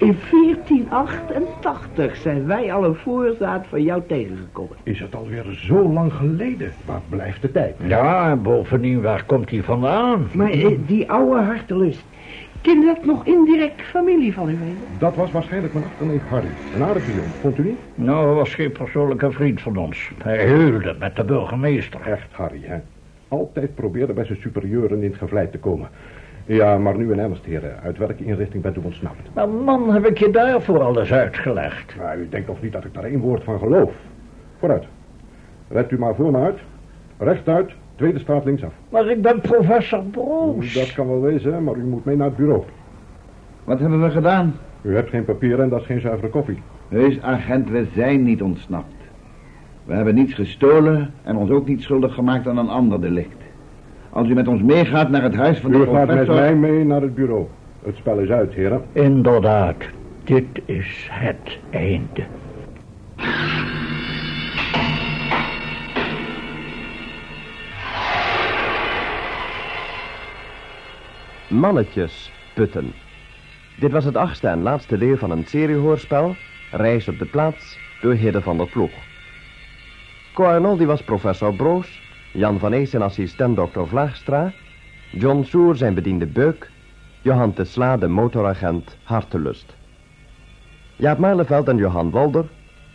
In 0.01 0.17
1488 0.31 2.15
zijn 2.15 2.45
wij 2.45 2.73
al 2.73 2.85
een 2.85 2.95
voorzaat 2.95 3.67
van 3.67 3.83
jou 3.83 4.01
tegengekomen. 4.07 4.77
Is 4.83 4.99
het 4.99 5.15
alweer 5.15 5.45
zo 5.51 5.93
lang 5.93 6.13
geleden? 6.13 6.71
Waar 6.85 7.01
blijft 7.09 7.41
de 7.41 7.51
tijd? 7.51 7.75
Ja, 7.85 8.29
en 8.29 8.41
bovendien, 8.41 9.01
waar 9.01 9.23
komt 9.25 9.49
hij 9.49 9.63
vandaan? 9.63 10.27
Maar 10.33 10.49
eh, 10.49 10.77
die 10.85 11.11
oude 11.11 11.41
hartelust, 11.41 12.03
kan 12.61 12.85
dat 12.85 13.05
nog 13.05 13.25
indirect 13.25 13.81
familie 13.81 14.33
van 14.33 14.49
u 14.49 14.57
weten? 14.57 14.77
Dat 14.97 15.15
was 15.15 15.31
waarschijnlijk 15.31 15.73
mijn 15.73 15.85
achterneef 15.85 16.21
Harry. 16.29 16.49
Een 16.75 16.83
aardige 16.83 17.11
jongen, 17.11 17.31
vond 17.41 17.57
u 17.57 17.63
niet? 17.63 17.79
Nou, 17.95 18.25
hij 18.25 18.35
was 18.35 18.53
geen 18.53 18.71
persoonlijke 18.71 19.31
vriend 19.31 19.61
van 19.61 19.77
ons. 19.77 20.11
Hij 20.23 20.45
heulde 20.45 20.95
met 20.99 21.15
de 21.15 21.23
burgemeester. 21.23 22.01
Echt 22.01 22.27
Harry, 22.31 22.61
hè? 22.63 22.77
Altijd 23.27 23.75
probeerde 23.75 24.13
bij 24.13 24.25
zijn 24.25 24.41
superieuren 24.41 25.03
in 25.03 25.09
het 25.09 25.19
gevleid 25.19 25.51
te 25.51 25.59
komen. 25.59 25.89
Ja, 26.45 26.77
maar 26.77 26.97
nu 26.97 27.11
in 27.11 27.19
ernst, 27.19 27.45
heren. 27.45 27.79
Uit 27.83 27.97
welke 27.97 28.25
inrichting 28.25 28.63
bent 28.63 28.77
u 28.77 28.81
ontsnapt? 28.83 29.33
Maar 29.33 29.49
man, 29.49 29.93
heb 29.93 30.05
ik 30.05 30.17
je 30.17 30.29
daarvoor 30.29 30.79
alles 30.81 31.11
uitgelegd. 31.13 31.95
Nou, 31.95 32.19
u 32.19 32.29
denkt 32.29 32.47
toch 32.47 32.61
niet 32.61 32.71
dat 32.71 32.85
ik 32.85 32.93
daar 32.93 33.03
één 33.03 33.19
woord 33.19 33.43
van 33.43 33.59
geloof? 33.59 33.91
Vooruit. 34.59 34.83
Red 35.67 35.91
u 35.91 35.99
maar 35.99 36.15
voor 36.15 36.31
me 36.31 36.37
uit. 36.37 36.59
Rechtuit, 37.17 37.71
tweede 37.95 38.19
straat 38.19 38.45
linksaf. 38.45 38.73
Maar 38.89 39.07
ik 39.07 39.21
ben 39.21 39.41
professor 39.41 40.03
Broos. 40.03 40.73
Dat 40.73 40.93
kan 40.93 41.07
wel 41.07 41.21
wezen, 41.21 41.63
maar 41.63 41.75
u 41.75 41.83
moet 41.83 42.05
mee 42.05 42.15
naar 42.15 42.27
het 42.27 42.35
bureau. 42.35 42.63
Wat 43.63 43.79
hebben 43.79 44.01
we 44.01 44.09
gedaan? 44.09 44.55
U 44.81 44.95
hebt 44.95 45.09
geen 45.09 45.25
papieren 45.25 45.63
en 45.63 45.69
dat 45.69 45.79
is 45.79 45.85
geen 45.85 46.01
zuivere 46.01 46.29
koffie. 46.29 46.61
Heus, 46.87 47.21
agent, 47.21 47.69
we 47.69 47.87
zijn 47.93 48.23
niet 48.23 48.41
ontsnapt. 48.41 48.93
We 49.85 49.93
hebben 49.93 50.15
niets 50.15 50.33
gestolen 50.33 51.13
en 51.23 51.35
ons 51.35 51.49
ook 51.49 51.67
niet 51.67 51.81
schuldig 51.81 52.13
gemaakt 52.13 52.47
aan 52.47 52.57
een 52.57 52.69
ander 52.69 53.01
delict. 53.01 53.40
Als 54.13 54.27
u 54.27 54.33
met 54.33 54.47
ons 54.47 54.61
meegaat 54.61 55.09
naar 55.09 55.23
het 55.23 55.35
huis 55.35 55.59
van 55.59 55.71
de 55.71 55.77
U 55.77 55.85
gaat 55.85 55.91
met 55.91 56.05
professor... 56.05 56.35
mij 56.35 56.55
mee 56.55 56.83
naar 56.85 57.01
het 57.01 57.15
bureau. 57.15 57.47
Het 57.83 57.95
spel 57.95 58.19
is 58.19 58.29
uit, 58.29 58.53
heren. 58.53 58.83
Inderdaad, 58.91 59.75
dit 60.23 60.45
is 60.65 61.07
het 61.11 61.59
einde. 61.69 62.23
Mannetjes 71.47 72.31
putten. 72.53 72.93
Dit 73.79 73.91
was 73.91 74.05
het 74.05 74.17
achtste 74.17 74.47
en 74.47 74.61
laatste 74.61 74.97
deel 74.97 75.17
van 75.17 75.31
een 75.31 75.45
seriehoorspel, 75.45 76.35
Reis 76.71 77.07
op 77.07 77.19
de 77.19 77.25
plaats, 77.25 77.79
door 78.01 78.13
Hidde 78.13 78.41
van 78.41 78.57
der 78.57 78.67
Ploeg. 78.67 78.91
Co 80.33 80.43
Arnoldi 80.43 80.85
was 80.85 81.03
professor 81.03 81.53
Broos, 81.53 82.00
Jan 82.33 82.59
van 82.59 82.73
Ees 82.73 82.89
zijn 82.89 83.01
assistent 83.01 83.55
dokter 83.55 83.87
Vlaagstra, 83.87 84.53
John 85.11 85.43
Soer 85.43 85.75
zijn 85.75 85.93
bediende 85.93 86.25
Beuk, 86.25 86.69
Johan 87.21 87.51
de 87.55 87.65
Sla 87.65 87.97
de 87.97 88.07
motoragent 88.07 88.97
Hartelust. 89.03 89.75
Jaap 90.95 91.17
Marleveld 91.17 91.67
en 91.67 91.77
Johan 91.77 92.09
Wolder 92.09 92.45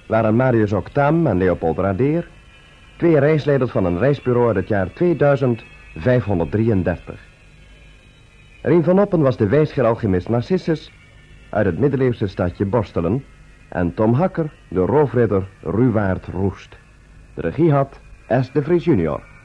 waren 0.07 0.37
Marius 0.37 0.73
Octam 0.73 1.27
en 1.27 1.39
Leopold 1.39 1.79
Radeer, 1.79 2.29
twee 2.97 3.19
reisleiders 3.19 3.71
van 3.71 3.85
een 3.85 3.99
reisbureau 3.99 4.47
uit 4.47 4.57
het 4.57 4.69
jaar 4.69 4.93
2533. 4.93 7.21
Rien 8.63 8.85
van 8.85 9.01
Oppen 9.01 9.21
was 9.21 9.37
de 9.37 9.49
wijsgeer-alchemist 9.49 10.29
Narcissus 10.29 10.93
uit 11.51 11.67
het 11.67 11.79
middeleeuwse 11.79 12.27
stadje 12.27 12.65
Borstelen 12.65 13.25
en 13.69 13.95
Tom 13.95 14.15
Hakker 14.15 14.53
de 14.69 14.81
roofridder 14.81 15.49
Ruwaard 15.63 16.27
Roest. 16.27 16.77
De 17.35 17.41
regie 17.41 17.73
had 17.73 18.01
S. 18.29 18.53
de 18.53 18.61
Vries 18.61 18.83
junior. 18.83 19.36